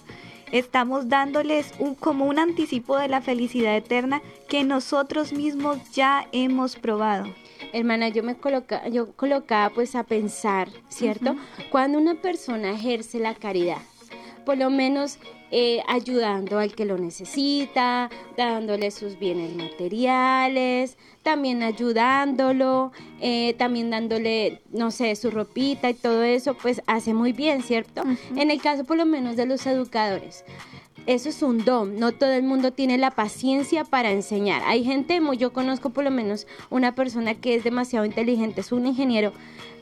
[0.52, 6.76] Estamos dándoles un, como un anticipo de la felicidad eterna que nosotros mismos ya hemos
[6.76, 7.26] probado.
[7.72, 11.34] Hermana, yo me coloca, yo colocaba pues a pensar, ¿cierto?
[11.70, 13.78] Cuando una persona ejerce la caridad,
[14.44, 15.18] por lo menos
[15.56, 22.90] eh, ayudando al que lo necesita, dándole sus bienes materiales, también ayudándolo,
[23.20, 28.02] eh, también dándole, no sé, su ropita y todo eso, pues hace muy bien, ¿cierto?
[28.34, 30.44] En el caso por lo menos de los educadores.
[31.06, 34.60] Eso es un don, no todo el mundo tiene la paciencia para enseñar.
[34.66, 38.88] Hay gente, yo conozco por lo menos una persona que es demasiado inteligente, es un
[38.88, 39.32] ingeniero,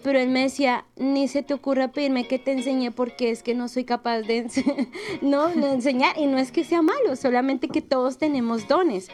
[0.03, 3.55] pero él me decía, ni se te ocurra pedirme que te enseñe porque es que
[3.55, 4.47] no soy capaz de
[5.23, 6.19] no, enseñar.
[6.19, 9.09] Y no es que sea malo, solamente que todos tenemos dones.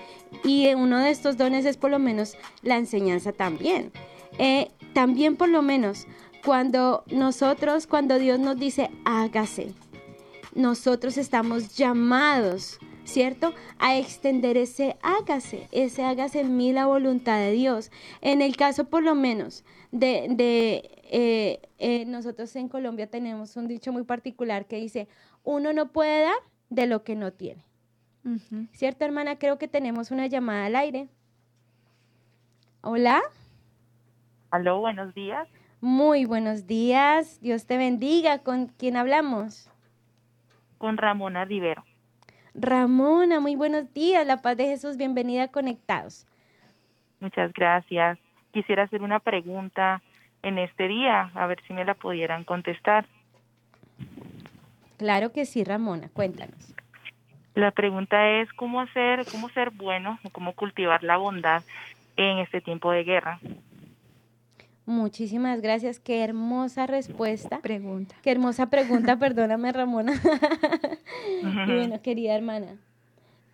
[0.45, 3.93] Y uno de estos dones es por lo menos la enseñanza también.
[4.39, 6.07] Eh, también por lo menos
[6.45, 9.73] cuando nosotros, cuando Dios nos dice, hágase,
[10.55, 13.55] nosotros estamos llamados ¿cierto?
[13.79, 17.91] A extender ese hágase, ese hágase en mí la voluntad de Dios.
[18.21, 20.37] En el caso por lo menos de,
[21.11, 25.09] eh, eh, nosotros en Colombia tenemos un dicho muy particular que dice,
[25.43, 27.65] uno no puede dar de lo que no tiene.
[28.73, 29.39] ¿Cierto, hermana?
[29.39, 31.09] Creo que tenemos una llamada al aire.
[32.83, 33.23] Hola.
[34.51, 35.49] Aló, buenos días.
[35.81, 37.41] Muy buenos días.
[37.41, 38.41] Dios te bendiga.
[38.41, 39.71] ¿Con quién hablamos?
[40.79, 41.85] con Ramona Rivero.
[42.61, 44.27] Ramona, muy buenos días.
[44.27, 46.27] La paz de Jesús, bienvenida a Conectados.
[47.21, 48.19] Muchas gracias.
[48.53, 50.03] Quisiera hacer una pregunta
[50.43, 53.07] en este día, a ver si me la pudieran contestar.
[54.97, 56.75] Claro que sí, Ramona, cuéntanos.
[57.55, 61.63] La pregunta es cómo hacer, cómo ser bueno, o cómo cultivar la bondad
[62.17, 63.39] en este tiempo de guerra.
[64.89, 67.61] Muchísimas gracias, qué hermosa respuesta.
[67.61, 68.15] Pregunta.
[68.23, 70.15] Qué hermosa pregunta, perdóname Ramona.
[71.43, 72.79] y bueno, querida hermana.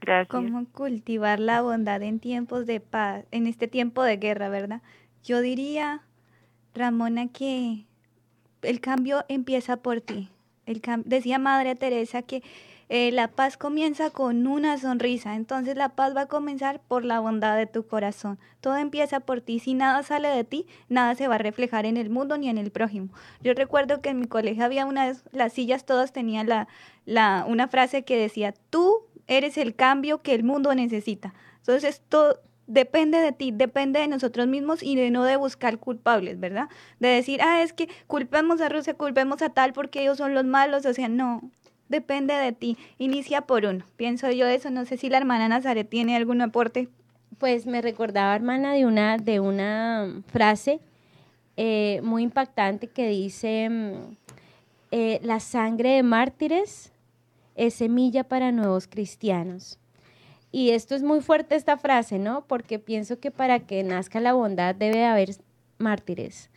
[0.01, 0.29] Gracias.
[0.29, 4.81] ¿Cómo cultivar la bondad en tiempos de paz, en este tiempo de guerra, verdad?
[5.25, 6.03] Yo diría,
[6.73, 7.85] Ramona, que
[8.63, 10.29] el cambio empieza por ti.
[10.67, 12.45] El cam- decía Madre Teresa que
[12.89, 17.21] eh, la paz comienza con una sonrisa, entonces la paz va a comenzar por la
[17.21, 18.39] bondad de tu corazón.
[18.61, 19.59] Todo empieza por ti.
[19.59, 22.59] Si nada sale de ti, nada se va a reflejar en el mundo ni en
[22.59, 23.09] el prójimo.
[23.43, 26.69] Yo recuerdo que en mi colegio había una, las sillas todas tenían la,
[27.07, 31.35] la, una frase que decía, tú eres el cambio que el mundo necesita.
[31.59, 36.41] Entonces, todo depende de ti, depende de nosotros mismos y de no de buscar culpables,
[36.41, 36.69] ¿verdad?
[36.99, 40.45] De decir, ah, es que culpemos a Rusia, culpemos a tal porque ellos son los
[40.45, 41.51] malos, o sea, no,
[41.89, 42.77] depende de ti.
[42.99, 43.85] Inicia por uno.
[43.97, 46.89] Pienso yo eso, no sé si la hermana Nazaret tiene algún aporte.
[47.39, 50.81] Pues me recordaba, hermana, de una, de una frase
[51.57, 54.17] eh, muy impactante que dice, mm,
[54.91, 56.93] eh, la sangre de mártires
[57.55, 59.79] es semilla para nuevos cristianos.
[60.51, 62.45] Y esto es muy fuerte esta frase, ¿no?
[62.47, 65.31] Porque pienso que para que nazca la bondad debe haber
[65.79, 66.49] mártires.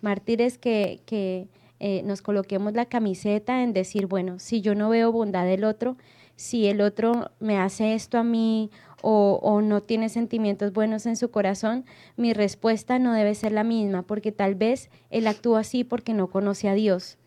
[0.00, 1.46] Mártires que, que
[1.80, 5.96] eh, nos coloquemos la camiseta en decir, bueno, si yo no veo bondad del otro,
[6.36, 8.70] si el otro me hace esto a mí
[9.02, 11.84] o, o no tiene sentimientos buenos en su corazón,
[12.16, 16.28] mi respuesta no debe ser la misma, porque tal vez él actúa así porque no
[16.28, 17.18] conoce a Dios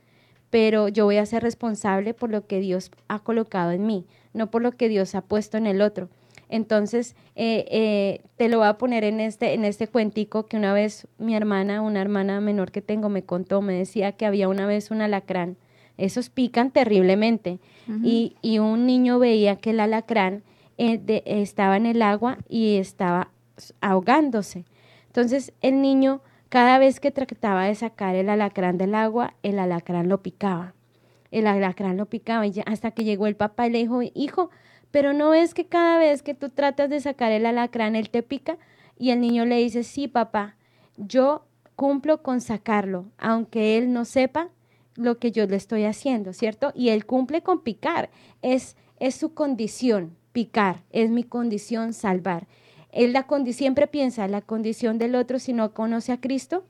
[0.50, 4.50] pero yo voy a ser responsable por lo que Dios ha colocado en mí, no
[4.50, 6.10] por lo que Dios ha puesto en el otro.
[6.50, 10.74] Entonces, eh, eh, te lo voy a poner en este, en este cuentico que una
[10.74, 14.66] vez mi hermana, una hermana menor que tengo, me contó, me decía que había una
[14.66, 15.58] vez un alacrán.
[15.98, 17.60] Esos pican terriblemente.
[18.04, 20.44] y, y un niño veía que el alacrán
[20.78, 23.30] eh, de- estaba en el agua y estaba
[23.82, 24.66] ahogándose.
[25.08, 30.08] Entonces, el niño cada vez que trataba de sacar el alacrán del agua, el alacrán
[30.10, 30.74] lo picaba.
[31.32, 34.50] El alacrán lo picaba y ya- hasta que llegó el papá y le dijo, hijo,
[34.92, 38.24] pero no ves que cada vez que tú tratas de sacar el alacrán, él te
[38.24, 38.58] pica.
[38.98, 40.56] Y el niño le dice, sí, papá,
[40.98, 41.46] yo
[41.76, 44.50] cumplo con sacarlo, aunque él no sepa
[44.96, 46.72] lo que yo le estoy haciendo, ¿cierto?
[46.76, 48.10] Y él cumple con picar,
[48.42, 52.48] es, es su condición, picar, es mi condición salvar.
[52.92, 56.66] Él la condi- siempre piensa la condición del otro si no conoce a Cristo,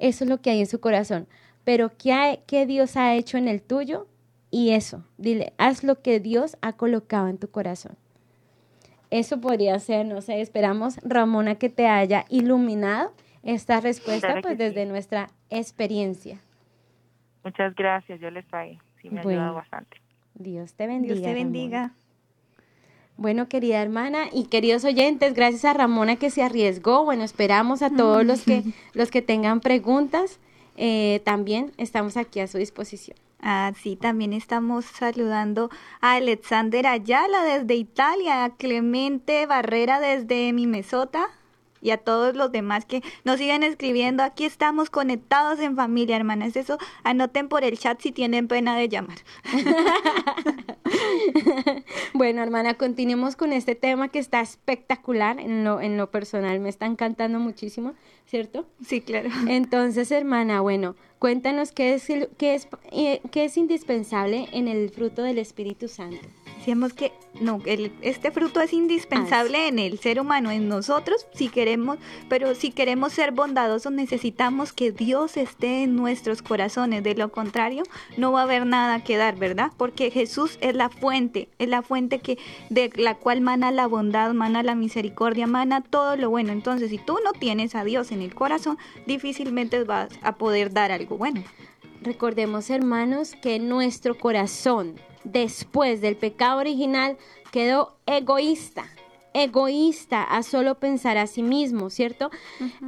[0.00, 1.28] eso es lo que hay en su corazón.
[1.62, 4.08] Pero ¿qué, qué Dios ha hecho en el tuyo?
[4.50, 7.96] Y eso, dile, haz lo que Dios ha colocado en tu corazón.
[9.10, 14.58] Eso podría ser, no sé, esperamos, Ramona, que te haya iluminado esta respuesta Claro pues
[14.58, 14.88] desde sí.
[14.88, 16.40] nuestra experiencia.
[17.44, 18.78] Muchas gracias, yo les pagué.
[19.00, 19.40] Sí, me ha Bueno.
[19.40, 19.96] ayudado bastante.
[20.34, 21.14] Dios te bendiga.
[21.14, 21.44] Dios te Ramona.
[21.44, 21.94] bendiga.
[23.16, 27.04] Bueno, querida hermana y queridos oyentes, gracias a Ramona que se arriesgó.
[27.04, 28.62] Bueno, esperamos a todos los que
[28.94, 30.38] los que tengan preguntas.
[30.76, 33.16] eh, también estamos aquí a su disposición.
[33.42, 41.26] Ah, sí, también estamos saludando a Alexander Ayala desde Italia, a Clemente Barrera desde Minnesota
[41.82, 44.22] y a todos los demás que nos siguen escribiendo.
[44.22, 46.56] Aquí estamos conectados en familia, hermanas.
[46.56, 49.18] Eso anoten por el chat si tienen pena de llamar.
[52.14, 55.38] Bueno, hermana, continuemos con este tema que está espectacular.
[55.40, 57.94] En lo, en lo personal me está encantando muchísimo,
[58.26, 58.66] ¿cierto?
[58.84, 59.30] Sí, claro.
[59.48, 64.90] Entonces, hermana, bueno, cuéntanos qué es, el- qué es, eh, qué es indispensable en el
[64.90, 66.18] fruto del Espíritu Santo.
[66.60, 71.48] Decíamos que no, el- este fruto es indispensable en el ser humano, en nosotros, si
[71.48, 71.96] queremos,
[72.28, 77.02] pero si queremos ser bondadosos necesitamos que Dios esté en nuestros corazones.
[77.02, 77.84] De lo contrario,
[78.18, 79.72] no va a haber nada que dar, ¿verdad?
[79.78, 82.36] Porque Jesús es la fuente, es la fuente que
[82.68, 86.52] de la cual mana la bondad, mana la misericordia, mana todo lo bueno.
[86.52, 90.92] Entonces, si tú no tienes a Dios en el corazón, difícilmente vas a poder dar
[90.92, 91.42] algo bueno.
[92.02, 94.94] Recordemos, hermanos, que nuestro corazón,
[95.24, 97.16] después del pecado original,
[97.50, 98.86] quedó egoísta,
[99.34, 102.30] egoísta a solo pensar a sí mismo, ¿cierto?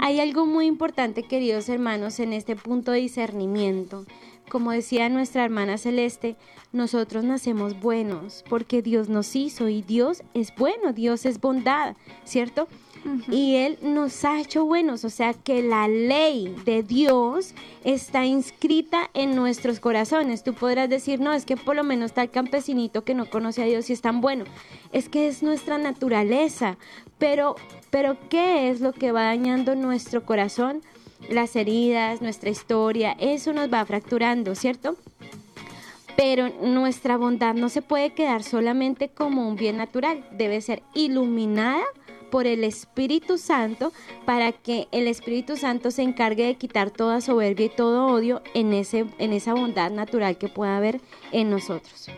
[0.00, 4.06] Hay algo muy importante, queridos hermanos, en este punto de discernimiento.
[4.48, 6.36] Como decía nuestra hermana Celeste,
[6.72, 12.68] nosotros nacemos buenos porque Dios nos hizo y Dios es bueno, Dios es bondad, ¿cierto?
[13.28, 19.10] Y Él nos ha hecho buenos, o sea que la ley de Dios está inscrita
[19.14, 20.44] en nuestros corazones.
[20.44, 23.66] Tú podrás decir, no, es que por lo menos el campesinito que no conoce a
[23.66, 24.44] Dios y es tan bueno.
[24.92, 26.78] Es que es nuestra naturaleza,
[27.18, 27.56] pero,
[27.90, 30.82] pero ¿qué es lo que va dañando nuestro corazón?
[31.28, 34.96] Las heridas, nuestra historia, eso nos va fracturando, ¿cierto?
[36.16, 41.84] Pero nuestra bondad no se puede quedar solamente como un bien natural, debe ser iluminada
[42.32, 43.92] por el Espíritu Santo
[44.24, 48.72] para que el Espíritu Santo se encargue de quitar toda soberbia y todo odio en,
[48.72, 52.08] ese, en esa bondad natural que pueda haber en nosotros.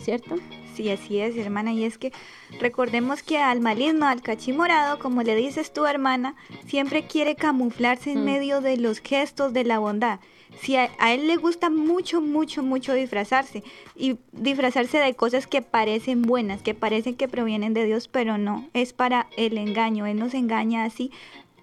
[0.00, 0.34] ¿Cierto?
[0.74, 1.72] Sí, así es, hermana.
[1.72, 2.12] Y es que
[2.58, 6.34] recordemos que al maligno, al cachimorado, como le dices tu hermana,
[6.66, 8.24] siempre quiere camuflarse en mm.
[8.24, 10.18] medio de los gestos de la bondad
[10.60, 13.62] si a, él le gusta mucho, mucho, mucho disfrazarse
[13.96, 18.68] y disfrazarse de cosas que parecen buenas, que parecen que provienen de Dios, pero no,
[18.74, 20.06] es para el engaño.
[20.06, 21.10] Él nos engaña así,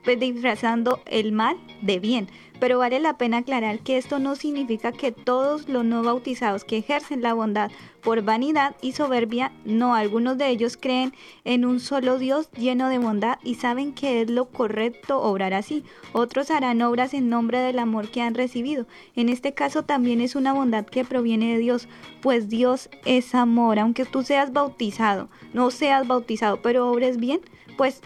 [0.03, 2.27] pues, disfrazando el mal de bien.
[2.59, 6.77] Pero vale la pena aclarar que esto no significa que todos los no bautizados que
[6.77, 12.17] ejercen la bondad por vanidad y soberbia, no, algunos de ellos creen en un solo
[12.17, 15.83] Dios lleno de bondad y saben que es lo correcto obrar así.
[16.13, 18.87] Otros harán obras en nombre del amor que han recibido.
[19.15, 21.87] En este caso también es una bondad que proviene de Dios,
[22.21, 27.41] pues Dios es amor, aunque tú seas bautizado, no seas bautizado, pero obres bien,
[27.79, 28.01] pues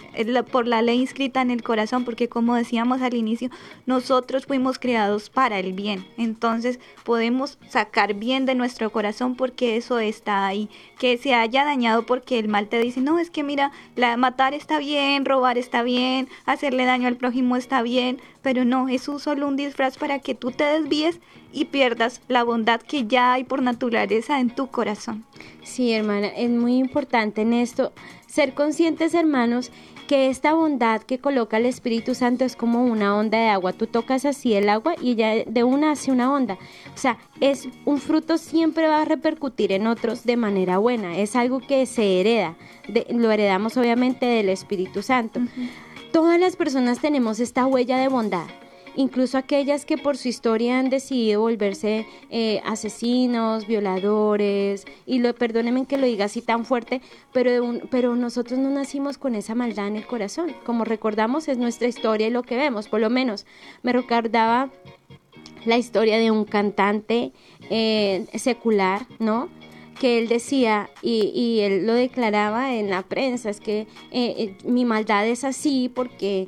[0.51, 3.49] por la ley inscrita en el corazón, porque como decíamos al inicio,
[3.87, 6.05] nosotros fuimos creados para el bien.
[6.15, 10.69] Entonces podemos sacar bien de nuestro corazón porque eso está ahí.
[10.99, 14.53] Que se haya dañado porque el mal te dice, no, es que mira, la, matar
[14.53, 19.47] está bien, robar está bien, hacerle daño al prójimo está bien, pero no, es solo
[19.47, 21.19] un disfraz para que tú te desvíes
[21.51, 25.25] y pierdas la bondad que ya hay por naturaleza en tu corazón.
[25.63, 27.91] Sí, hermana, es muy importante en esto
[28.33, 29.71] ser conscientes, hermanos,
[30.07, 33.73] que esta bondad que coloca el Espíritu Santo es como una onda de agua.
[33.73, 36.57] Tú tocas así el agua y ya de una hace una onda.
[36.95, 41.15] O sea, es un fruto siempre va a repercutir en otros de manera buena.
[41.15, 42.55] Es algo que se hereda.
[43.11, 45.39] lo heredamos obviamente del Espíritu Santo.
[46.11, 48.47] Todas las personas tenemos esta huella de bondad
[48.95, 55.85] incluso aquellas que por su historia han decidido volverse eh, asesinos, violadores, y lo, perdónenme
[55.85, 59.97] que lo diga así tan fuerte, pero, pero nosotros no nacimos con esa maldad en
[59.97, 60.53] el corazón.
[60.65, 63.45] Como recordamos, es nuestra historia y lo que vemos, por lo menos
[63.81, 64.69] me recordaba
[65.65, 67.31] la historia de un cantante
[67.69, 69.49] eh, secular, ¿no?
[69.99, 74.85] que él decía y, y, él lo declaraba en la prensa, es que eh, mi
[74.85, 76.47] maldad es así porque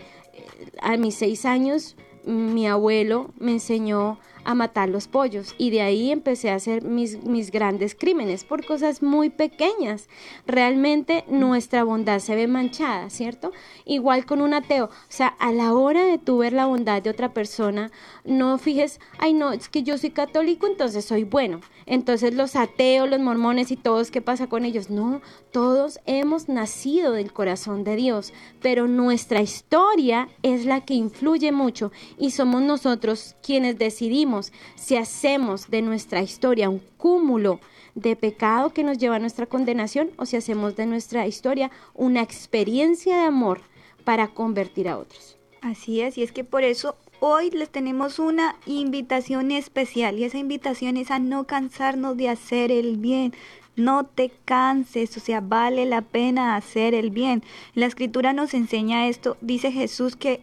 [0.81, 1.95] a mis seis años
[2.26, 7.23] mi abuelo me enseñó a matar los pollos y de ahí empecé a hacer mis,
[7.23, 10.07] mis grandes crímenes por cosas muy pequeñas.
[10.45, 13.51] Realmente nuestra bondad se ve manchada, ¿cierto?
[13.86, 17.09] Igual con un ateo, o sea, a la hora de tú ver la bondad de
[17.09, 17.91] otra persona,
[18.23, 21.59] no fijes, ay no, es que yo soy católico, entonces soy bueno.
[21.86, 24.89] Entonces los ateos, los mormones y todos, ¿qué pasa con ellos?
[24.89, 25.21] No,
[25.51, 31.91] todos hemos nacido del corazón de Dios, pero nuestra historia es la que influye mucho
[32.17, 37.59] y somos nosotros quienes decidimos si hacemos de nuestra historia un cúmulo
[37.93, 42.21] de pecado que nos lleva a nuestra condenación o si hacemos de nuestra historia una
[42.21, 43.61] experiencia de amor
[44.03, 45.38] para convertir a otros.
[45.61, 46.95] Así es, y es que por eso
[47.28, 52.71] hoy les tenemos una invitación especial y esa invitación es a no cansarnos de hacer
[52.71, 53.34] el bien.
[53.76, 57.41] No te canses, o sea, vale la pena hacer el bien.
[57.73, 59.38] La escritura nos enseña esto.
[59.41, 60.41] Dice Jesús que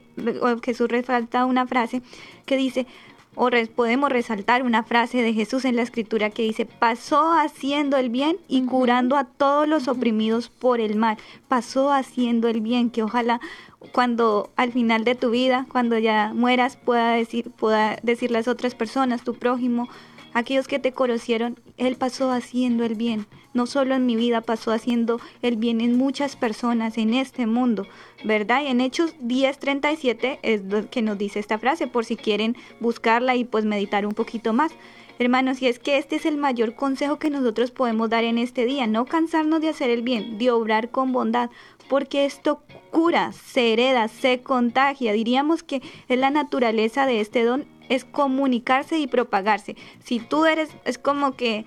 [0.65, 2.03] Jesús resalta una frase
[2.47, 2.89] que dice,
[3.37, 8.11] o podemos resaltar una frase de Jesús en la escritura que dice, pasó haciendo el
[8.11, 11.17] bien y curando a todos los oprimidos por el mal.
[11.47, 13.41] Pasó haciendo el bien, que ojalá
[13.93, 18.75] cuando al final de tu vida, cuando ya mueras, pueda decir, pueda decir las otras
[18.75, 19.89] personas, tu prójimo,
[20.35, 23.27] aquellos que te conocieron, Él pasó haciendo el bien.
[23.55, 27.87] No solo en mi vida, pasó haciendo el bien en muchas personas en este mundo,
[28.25, 28.63] ¿verdad?
[28.63, 33.37] Y en Hechos 10:37 es lo que nos dice esta frase, por si quieren buscarla
[33.37, 34.73] y pues meditar un poquito más.
[35.19, 38.65] Hermanos, y es que este es el mayor consejo que nosotros podemos dar en este
[38.65, 41.51] día, no cansarnos de hacer el bien, de obrar con bondad,
[41.93, 45.13] porque esto cura, se hereda, se contagia.
[45.13, 49.77] Diríamos que es la naturaleza de este don es comunicarse y propagarse.
[50.03, 51.67] Si tú eres, es como que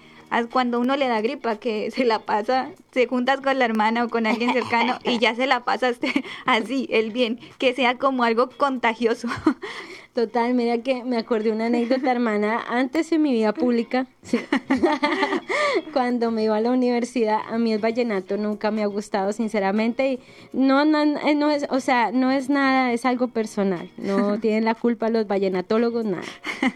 [0.49, 4.09] cuando uno le da gripa, que se la pasa, se juntas con la hermana o
[4.09, 6.11] con alguien cercano y ya se la pasaste
[6.47, 9.27] así, el bien, que sea como algo contagioso.
[10.15, 14.07] Total, mira que me acordé una anécdota, hermana, antes en mi vida pública,
[15.93, 20.13] cuando me iba a la universidad, a mí el vallenato nunca me ha gustado, sinceramente,
[20.13, 20.19] y
[20.53, 24.63] no, no, eh, no es, o sea, no es nada, es algo personal, no tienen
[24.63, 26.23] la culpa los vallenatólogos, nada,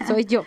[0.06, 0.44] soy yo.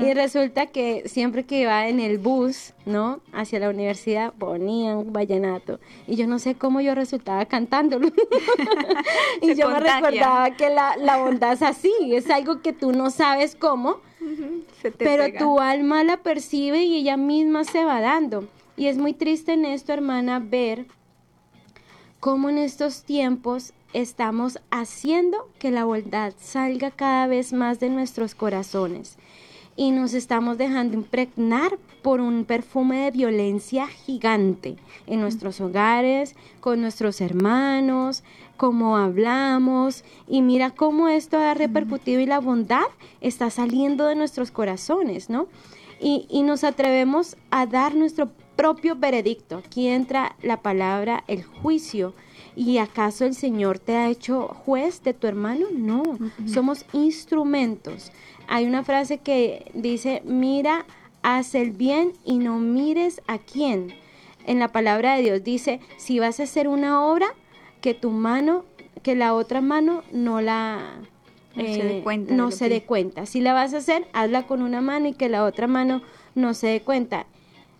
[0.00, 3.20] Y resulta que siempre que iba en el bus, ¿no?
[3.32, 5.78] Hacia la universidad ponían vallenato.
[6.06, 8.08] Y yo no sé cómo yo resultaba cantándolo.
[9.42, 13.10] y yo me recordaba que la, la, bondad es así, es algo que tú no
[13.10, 14.00] sabes cómo,
[14.98, 18.48] pero tu alma la percibe y ella misma se va dando.
[18.76, 20.86] Y es muy triste en esto, hermana, ver
[22.20, 28.34] cómo en estos tiempos estamos haciendo que la bondad salga cada vez más de nuestros
[28.34, 29.18] corazones
[29.78, 34.76] y nos estamos dejando impregnar por un perfume de violencia gigante
[35.06, 38.24] en nuestros hogares, con nuestros hermanos,
[38.56, 42.88] cómo hablamos y mira cómo esto ha repercutido y la bondad
[43.20, 45.46] está saliendo de nuestros corazones, ¿no?
[46.00, 49.58] Y, y nos atrevemos a dar nuestro propio veredicto.
[49.58, 52.14] Aquí entra la palabra el juicio.
[52.56, 55.66] ¿Y acaso el Señor te ha hecho juez de tu hermano?
[55.72, 56.02] No,
[56.46, 58.10] somos instrumentos
[58.48, 60.86] hay una frase que dice, mira,
[61.22, 63.94] haz el bien y no mires a quién.
[64.46, 67.26] En la palabra de Dios dice, si vas a hacer una obra,
[67.82, 68.64] que tu mano,
[69.02, 70.80] que la otra mano no la...
[71.54, 72.34] No se dé eh, cuenta.
[72.34, 73.26] No se dé cuenta.
[73.26, 76.02] Si la vas a hacer, hazla con una mano y que la otra mano
[76.34, 77.26] no se dé cuenta.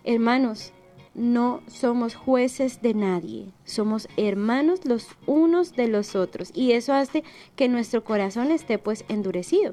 [0.05, 0.73] Hermanos,
[1.15, 7.25] no somos jueces de nadie, somos hermanos los unos de los otros y eso hace
[7.57, 9.73] que nuestro corazón esté pues endurecido.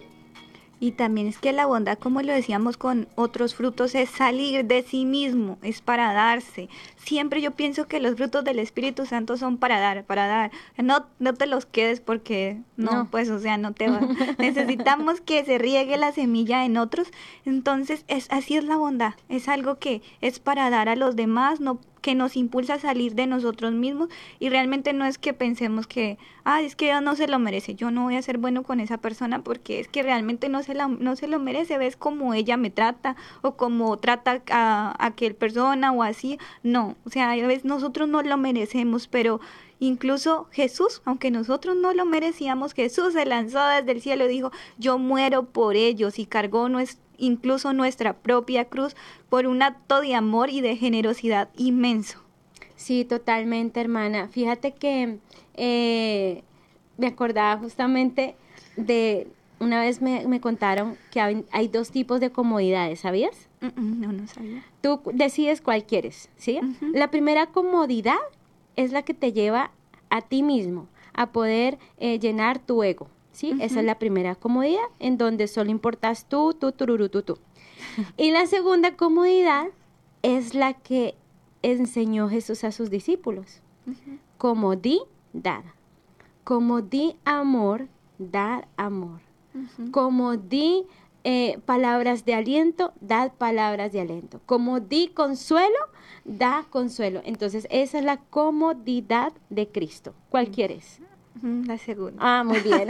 [0.80, 4.84] Y también es que la bondad, como lo decíamos con otros frutos, es salir de
[4.84, 6.70] sí mismo, es para darse.
[7.06, 10.52] Siempre yo pienso que los frutos del Espíritu Santo son para dar, para dar.
[10.78, 14.00] No, no te los quedes porque no, pues, o sea, no te va.
[14.40, 17.10] Necesitamos que se riegue la semilla en otros.
[17.46, 19.14] Entonces, es, así es la bondad.
[19.30, 23.16] Es algo que es para dar a los demás, no que nos impulsa a salir
[23.16, 27.16] de nosotros mismos y realmente no es que pensemos que, ah, es que ella no
[27.16, 30.04] se lo merece, yo no voy a ser bueno con esa persona porque es que
[30.04, 33.98] realmente no se, la, no se lo merece, ves cómo ella me trata o cómo
[33.98, 39.08] trata a, aquel persona o así, no, o sea, a veces nosotros no lo merecemos,
[39.08, 39.40] pero
[39.80, 44.52] Incluso Jesús, aunque nosotros no lo merecíamos, Jesús se lanzó desde el cielo y dijo,
[44.78, 46.68] yo muero por ellos y cargó
[47.18, 48.96] incluso nuestra propia cruz,
[49.30, 52.20] por un acto de amor y de generosidad inmenso.
[52.76, 54.30] Sí, totalmente, hermana.
[54.30, 55.18] Fíjate que
[55.56, 56.44] eh,
[56.98, 58.36] me acordaba justamente
[58.78, 59.28] de,
[59.60, 63.50] una vez me, contaron que hay, dos tipos de comodidades, ¿sabías?
[63.76, 64.64] No, no sabía.
[64.82, 66.60] Tú decides cuál quieres, ¿sí?
[66.94, 68.20] La primera comodidad
[68.76, 69.72] es la que te lleva
[70.10, 73.10] a ti mismo, a poder eh, llenar tu ego.
[73.32, 73.54] ¿sí?
[73.60, 77.38] Esa es la primera comodidad, en donde solo importas tú, tú, tururú, tú, tú.
[78.18, 79.68] y la segunda comodidad
[80.22, 81.16] es la que
[81.62, 83.62] enseñó Jesús a sus discípulos.
[84.38, 85.02] Como di,
[85.34, 85.64] dar.
[86.44, 87.88] Como di amor,
[88.18, 89.20] dar amor.
[89.92, 90.86] Como di
[91.28, 94.40] eh, palabras de aliento, dad palabras de aliento.
[94.46, 95.76] Como di consuelo,
[96.24, 97.22] da consuelo.
[97.26, 100.14] Entonces, esa es la comodidad de Cristo.
[100.30, 101.02] ¿Cuál quieres?
[101.42, 102.18] La segunda.
[102.20, 102.88] Ah, muy bien.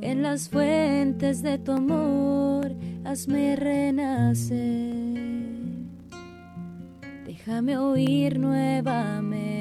[0.00, 4.94] En las fuentes de tu amor, hazme renacer.
[7.24, 9.53] Déjame oír nuevamente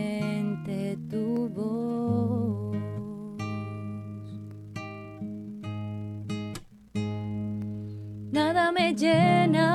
[8.32, 9.70] Nada me llena,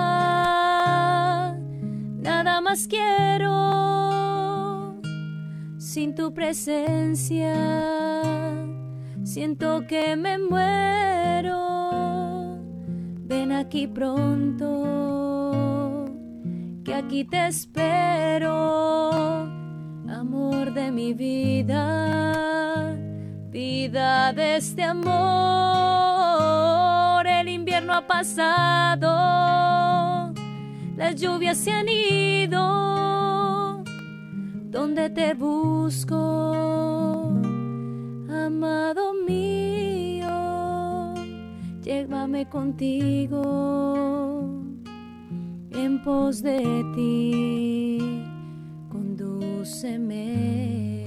[2.20, 3.48] nada más quiero.
[5.78, 7.54] Sin tu presencia
[9.22, 11.58] siento que me muero.
[13.26, 14.66] Ven aquí pronto,
[16.84, 18.48] que aquí te espero,
[20.08, 22.96] amor de mi vida,
[23.50, 25.18] vida de este amor.
[27.26, 29.08] El invierno ha pasado,
[30.96, 33.84] las lluvias se han ido,
[34.70, 36.36] donde te busco
[38.30, 40.26] amado mío,
[41.82, 43.42] llévame contigo
[45.70, 47.97] en pos de ti,
[49.18, 50.97] condúceme.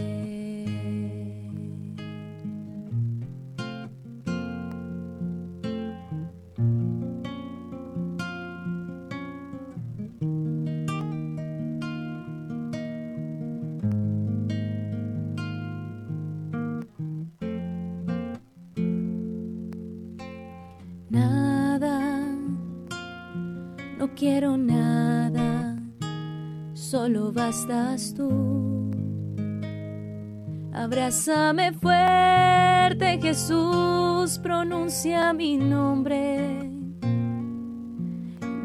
[27.52, 28.89] Bastas tú.
[30.74, 36.70] Abrázame fuerte, Jesús, pronuncia mi nombre.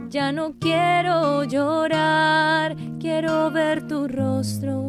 [0.08, 4.86] Ya no quiero llorar, quiero ver tu rostro.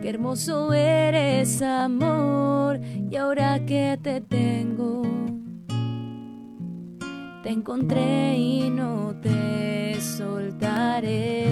[0.00, 5.02] Qué hermoso eres, amor, y ahora que te tengo
[7.44, 11.44] te encontré y no te soltaré.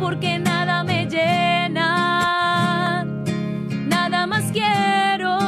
[0.00, 3.06] Porque nada me llena,
[3.86, 5.38] nada más quiero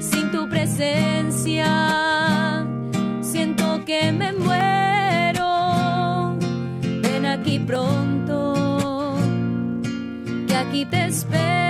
[0.00, 2.66] sin tu presencia.
[3.20, 6.36] Siento que me muero.
[7.02, 9.14] Ven aquí pronto,
[10.48, 11.61] que aquí te espero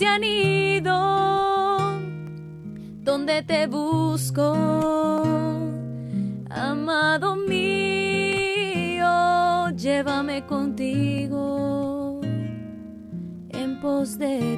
[0.00, 0.96] se han ido
[3.02, 4.54] donde te busco,
[6.48, 9.04] amado mío,
[9.76, 12.22] llévame contigo
[13.50, 14.49] en pos de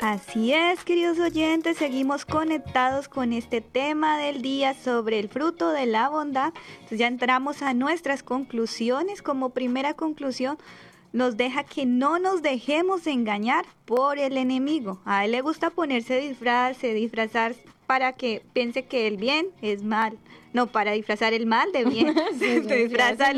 [0.00, 5.86] Así es, queridos oyentes, seguimos conectados con este tema del día sobre el fruto de
[5.86, 6.52] la bondad.
[6.74, 9.20] Entonces ya entramos a nuestras conclusiones.
[9.20, 10.58] Como primera conclusión,
[11.12, 15.00] nos deja que no nos dejemos engañar por el enemigo.
[15.04, 17.56] A él le gusta ponerse disfraz, disfrazar
[17.86, 20.18] para que piense que el bien es mal.
[20.56, 22.14] No, para disfrazar el mal de bien.
[22.32, 23.30] Disfraza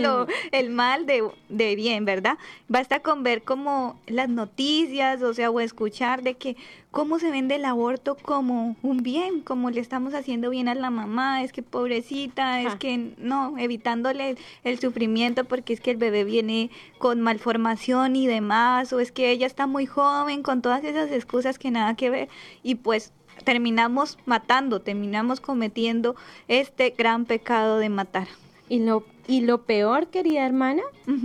[0.53, 2.39] el mal de, de, bien, ¿verdad?
[2.69, 6.57] Basta con ver como las noticias, o sea, o escuchar de que
[6.93, 10.91] cómo se vende el aborto como un bien, como le estamos haciendo bien a la
[10.91, 16.23] mamá, es que pobrecita, es que no, evitándole el sufrimiento porque es que el bebé
[16.23, 21.11] viene con malformación y demás, o es que ella está muy joven, con todas esas
[21.11, 22.29] excusas que nada que ver.
[22.63, 23.13] Y pues
[23.49, 26.17] terminamos matando, terminamos cometiendo
[26.49, 28.29] este gran pecado de matar.
[28.69, 30.83] Y lo, y lo peor, querida hermana,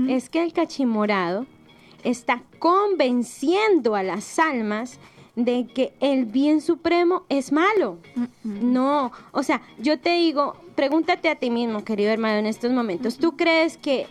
[0.07, 1.45] es que el cachimorado
[2.01, 5.01] está convenciendo a las almas
[5.35, 7.97] de que el bien supremo es malo.
[8.45, 13.17] No, o sea, yo te digo, pregúntate a ti mismo, querido hermano, en estos momentos,
[13.17, 14.07] ¿tú crees que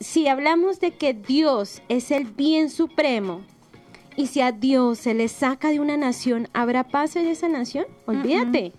[0.00, 3.42] si hablamos de que Dios es el bien supremo,
[4.16, 7.86] y si a Dios se le saca de una nación, ¿habrá paz en esa nación?
[8.06, 8.72] Olvídate.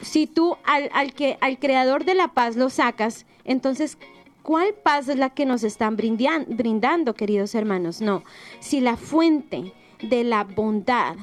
[0.00, 3.98] Si tú al, al, que, al creador de la paz lo sacas, entonces,
[4.42, 8.00] ¿cuál paz es la que nos están brindando, queridos hermanos?
[8.00, 8.22] No.
[8.58, 9.72] Si la fuente
[10.02, 11.16] de la bondad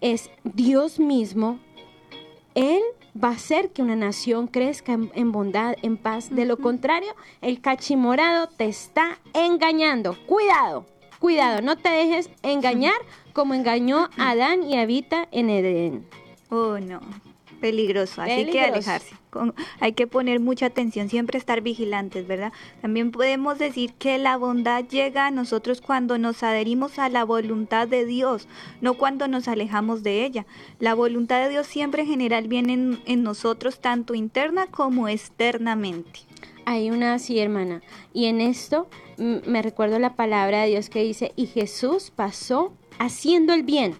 [0.00, 1.58] es Dios mismo,
[2.54, 2.80] Él
[3.22, 6.30] va a hacer que una nación crezca en, bondad, en paz.
[6.30, 10.16] De lo contrario, el cachimorado te está engañando.
[10.26, 10.86] Cuidado
[11.22, 12.96] cuidado, no te dejes engañar
[13.32, 16.04] como engañó a Adán y Evita en Edén.
[16.50, 17.00] Oh, no,
[17.60, 19.14] peligroso, así que alejarse.
[19.78, 22.52] hay que poner mucha atención, siempre estar vigilantes, ¿verdad?
[22.80, 27.86] También podemos decir que la bondad llega a nosotros cuando nos adherimos a la voluntad
[27.86, 28.48] de Dios,
[28.80, 30.44] no cuando nos alejamos de ella.
[30.80, 36.26] La voluntad de Dios siempre en general viene en nosotros, tanto interna como externamente.
[36.64, 37.82] Hay una así, hermana.
[38.12, 43.52] Y en esto me recuerdo la palabra de Dios que dice, y Jesús pasó haciendo
[43.52, 43.96] el bien.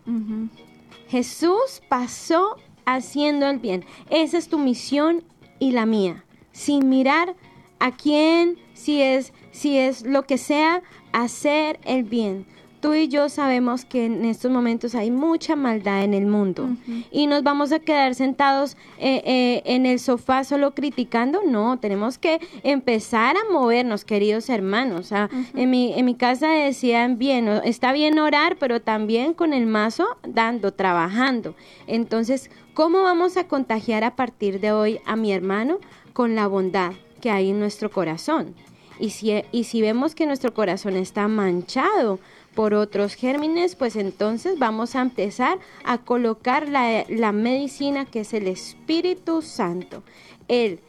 [1.08, 3.84] Jesús pasó haciendo el bien.
[4.10, 5.24] Esa es tu misión
[5.58, 6.24] y la mía.
[6.52, 7.34] Sin mirar
[7.78, 10.82] a quién, si es, si es lo que sea,
[11.12, 12.46] hacer el bien
[12.82, 16.68] tú y yo sabemos que en estos momentos hay mucha maldad en el mundo
[17.12, 21.42] y nos vamos a quedar sentados eh, eh, en el sofá solo criticando.
[21.46, 25.12] No, tenemos que empezar a movernos, queridos hermanos.
[25.54, 30.18] en, mi, en mi casa decían bien, está bien orar, pero también con el mazo
[30.26, 31.54] dando, trabajando.
[31.86, 35.78] Entonces, ¿cómo vamos a contagiar a partir de hoy a mi hermano
[36.12, 38.56] con la bondad que hay en nuestro corazón?
[38.98, 42.18] Y si, y si vemos que nuestro corazón está manchado
[42.54, 48.46] por otros gérmenes, pues entonces vamos a empezar a colocar la, medicina que es el
[48.46, 50.02] Espíritu Santo.
[50.48, 50.80] Él,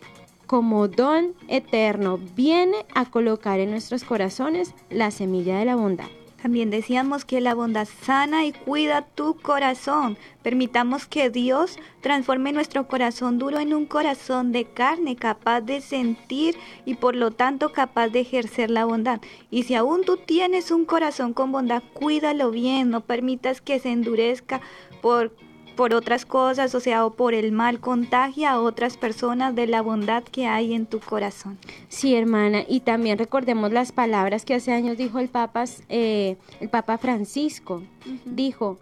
[0.46, 6.08] como don eterno, viene a colocar en nuestros corazones la semilla de la bondad.
[6.44, 10.18] También decíamos que la bondad sana y cuida tu corazón.
[10.42, 16.58] Permitamos que Dios transforme nuestro corazón duro en un corazón de carne capaz de sentir
[16.84, 19.22] y por lo tanto capaz de ejercer la bondad.
[19.52, 23.94] Y si aún tú tienes un corazón con bondad, cuídalo bien, no permitas que se
[23.94, 24.60] endurezca
[25.02, 25.34] por
[25.76, 29.82] por otras cosas, o sea, o por el mal, contagia a otras personas de la
[29.82, 31.58] bondad que hay en tu corazón.
[31.90, 36.70] Sí, hermana, y también recordemos las palabras que hace años dijo el Papa, eh, el
[36.70, 37.84] Papa Francisco.
[38.26, 38.78] Dijo,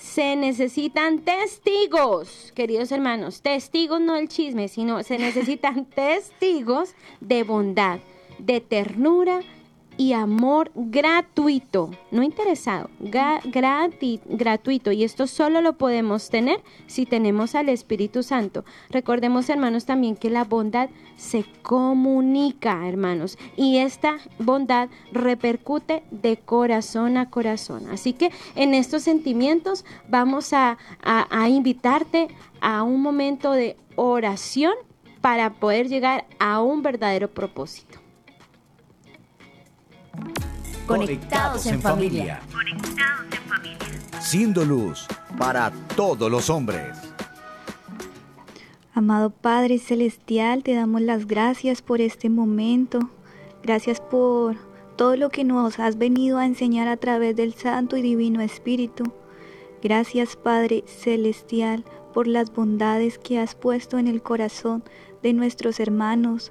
[0.00, 7.98] se necesitan testigos, queridos hermanos, testigos no el chisme, sino se necesitan testigos de bondad,
[8.38, 9.40] de ternura,
[9.98, 14.92] y amor gratuito, no interesado, gratuito.
[14.92, 18.64] Y esto solo lo podemos tener si tenemos al Espíritu Santo.
[18.90, 27.16] Recordemos, hermanos, también que la bondad se comunica, hermanos, y esta bondad repercute de corazón
[27.16, 27.90] a corazón.
[27.90, 32.28] Así que en estos sentimientos vamos a, a invitarte
[32.60, 34.74] a un momento de oración
[35.20, 37.87] para poder llegar a un verdadero propósito.
[40.88, 42.40] Conectados en familia.
[42.50, 44.20] Conectados en familia.
[44.22, 46.96] Siendo luz para todos los hombres.
[48.94, 53.00] Amado Padre Celestial, te damos las gracias por este momento.
[53.62, 54.56] Gracias por
[54.96, 59.12] todo lo que nos has venido a enseñar a través del Santo y Divino Espíritu.
[59.82, 61.84] Gracias Padre Celestial
[62.14, 64.82] por las bondades que has puesto en el corazón
[65.22, 66.50] de nuestros hermanos,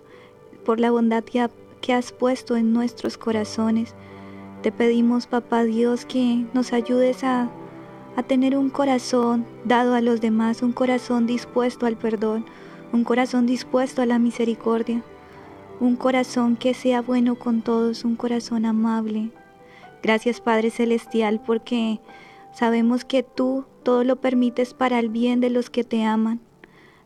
[0.63, 1.49] por la bondad que,
[1.81, 3.95] que has puesto en nuestros corazones.
[4.61, 7.49] Te pedimos, papá Dios, que nos ayudes a,
[8.15, 12.45] a tener un corazón dado a los demás, un corazón dispuesto al perdón,
[12.91, 15.03] un corazón dispuesto a la misericordia,
[15.79, 19.29] un corazón que sea bueno con todos, un corazón amable.
[20.01, 21.99] Gracias Padre Celestial porque
[22.51, 26.46] sabemos que tú todo lo permites para el bien de los que te aman.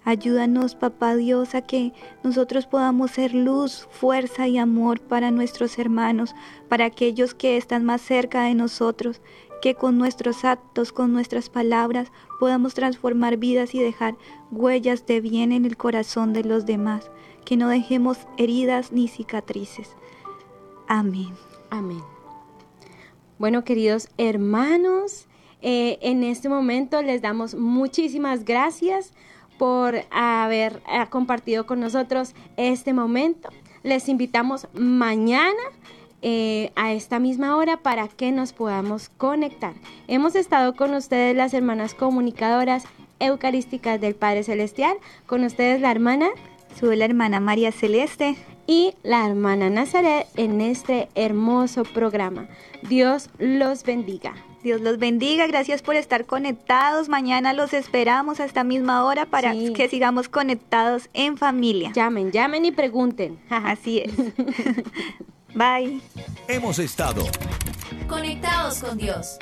[0.04, 1.93] Ayúdanos, papá Dios, a que
[2.24, 6.34] nosotros podamos ser luz, fuerza y amor para nuestros hermanos,
[6.70, 9.22] para aquellos que están más cerca de nosotros,
[9.62, 14.16] que con nuestros actos, con nuestras palabras, podamos transformar vidas y dejar
[14.49, 17.12] huellas de bien en el corazón de los demás,
[17.45, 19.95] que no dejemos heridas ni cicatrices.
[20.88, 21.30] Amén.
[21.70, 22.02] Amén.
[23.38, 25.28] Bueno, queridos hermanos,
[25.62, 29.14] eh, en este momento les damos muchísimas gracias
[29.62, 33.49] por haber eh, compartido con nosotros este momento.
[33.84, 35.62] Les invitamos mañana
[36.24, 39.76] eh, a esta misma hora para que nos podamos conectar.
[40.07, 42.86] Hemos estado con ustedes las hermanas comunicadoras
[43.20, 44.97] eucarísticas del Padre Celestial,
[45.28, 46.30] con ustedes la hermana
[46.80, 52.47] Soy la hermana María Celeste y la hermana Nazaret en este hermoso programa.
[52.89, 54.34] Dios los bendiga.
[54.64, 57.09] Dios los bendiga, gracias por estar conectados.
[57.09, 61.91] Mañana los esperamos a esta misma hora para que sigamos conectados en familia.
[61.93, 63.39] Llamen, llamen y pregunten.
[63.49, 64.14] Así es.
[65.55, 65.99] Bye.
[66.47, 67.26] Hemos estado
[68.07, 69.38] conectados con Dios.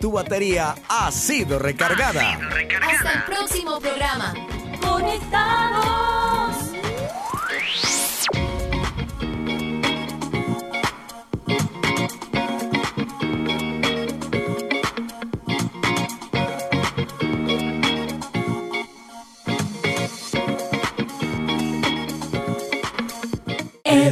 [0.00, 2.32] Tu batería ha sido recargada.
[2.32, 4.34] Hasta el próximo programa.
[4.80, 6.70] Conectados.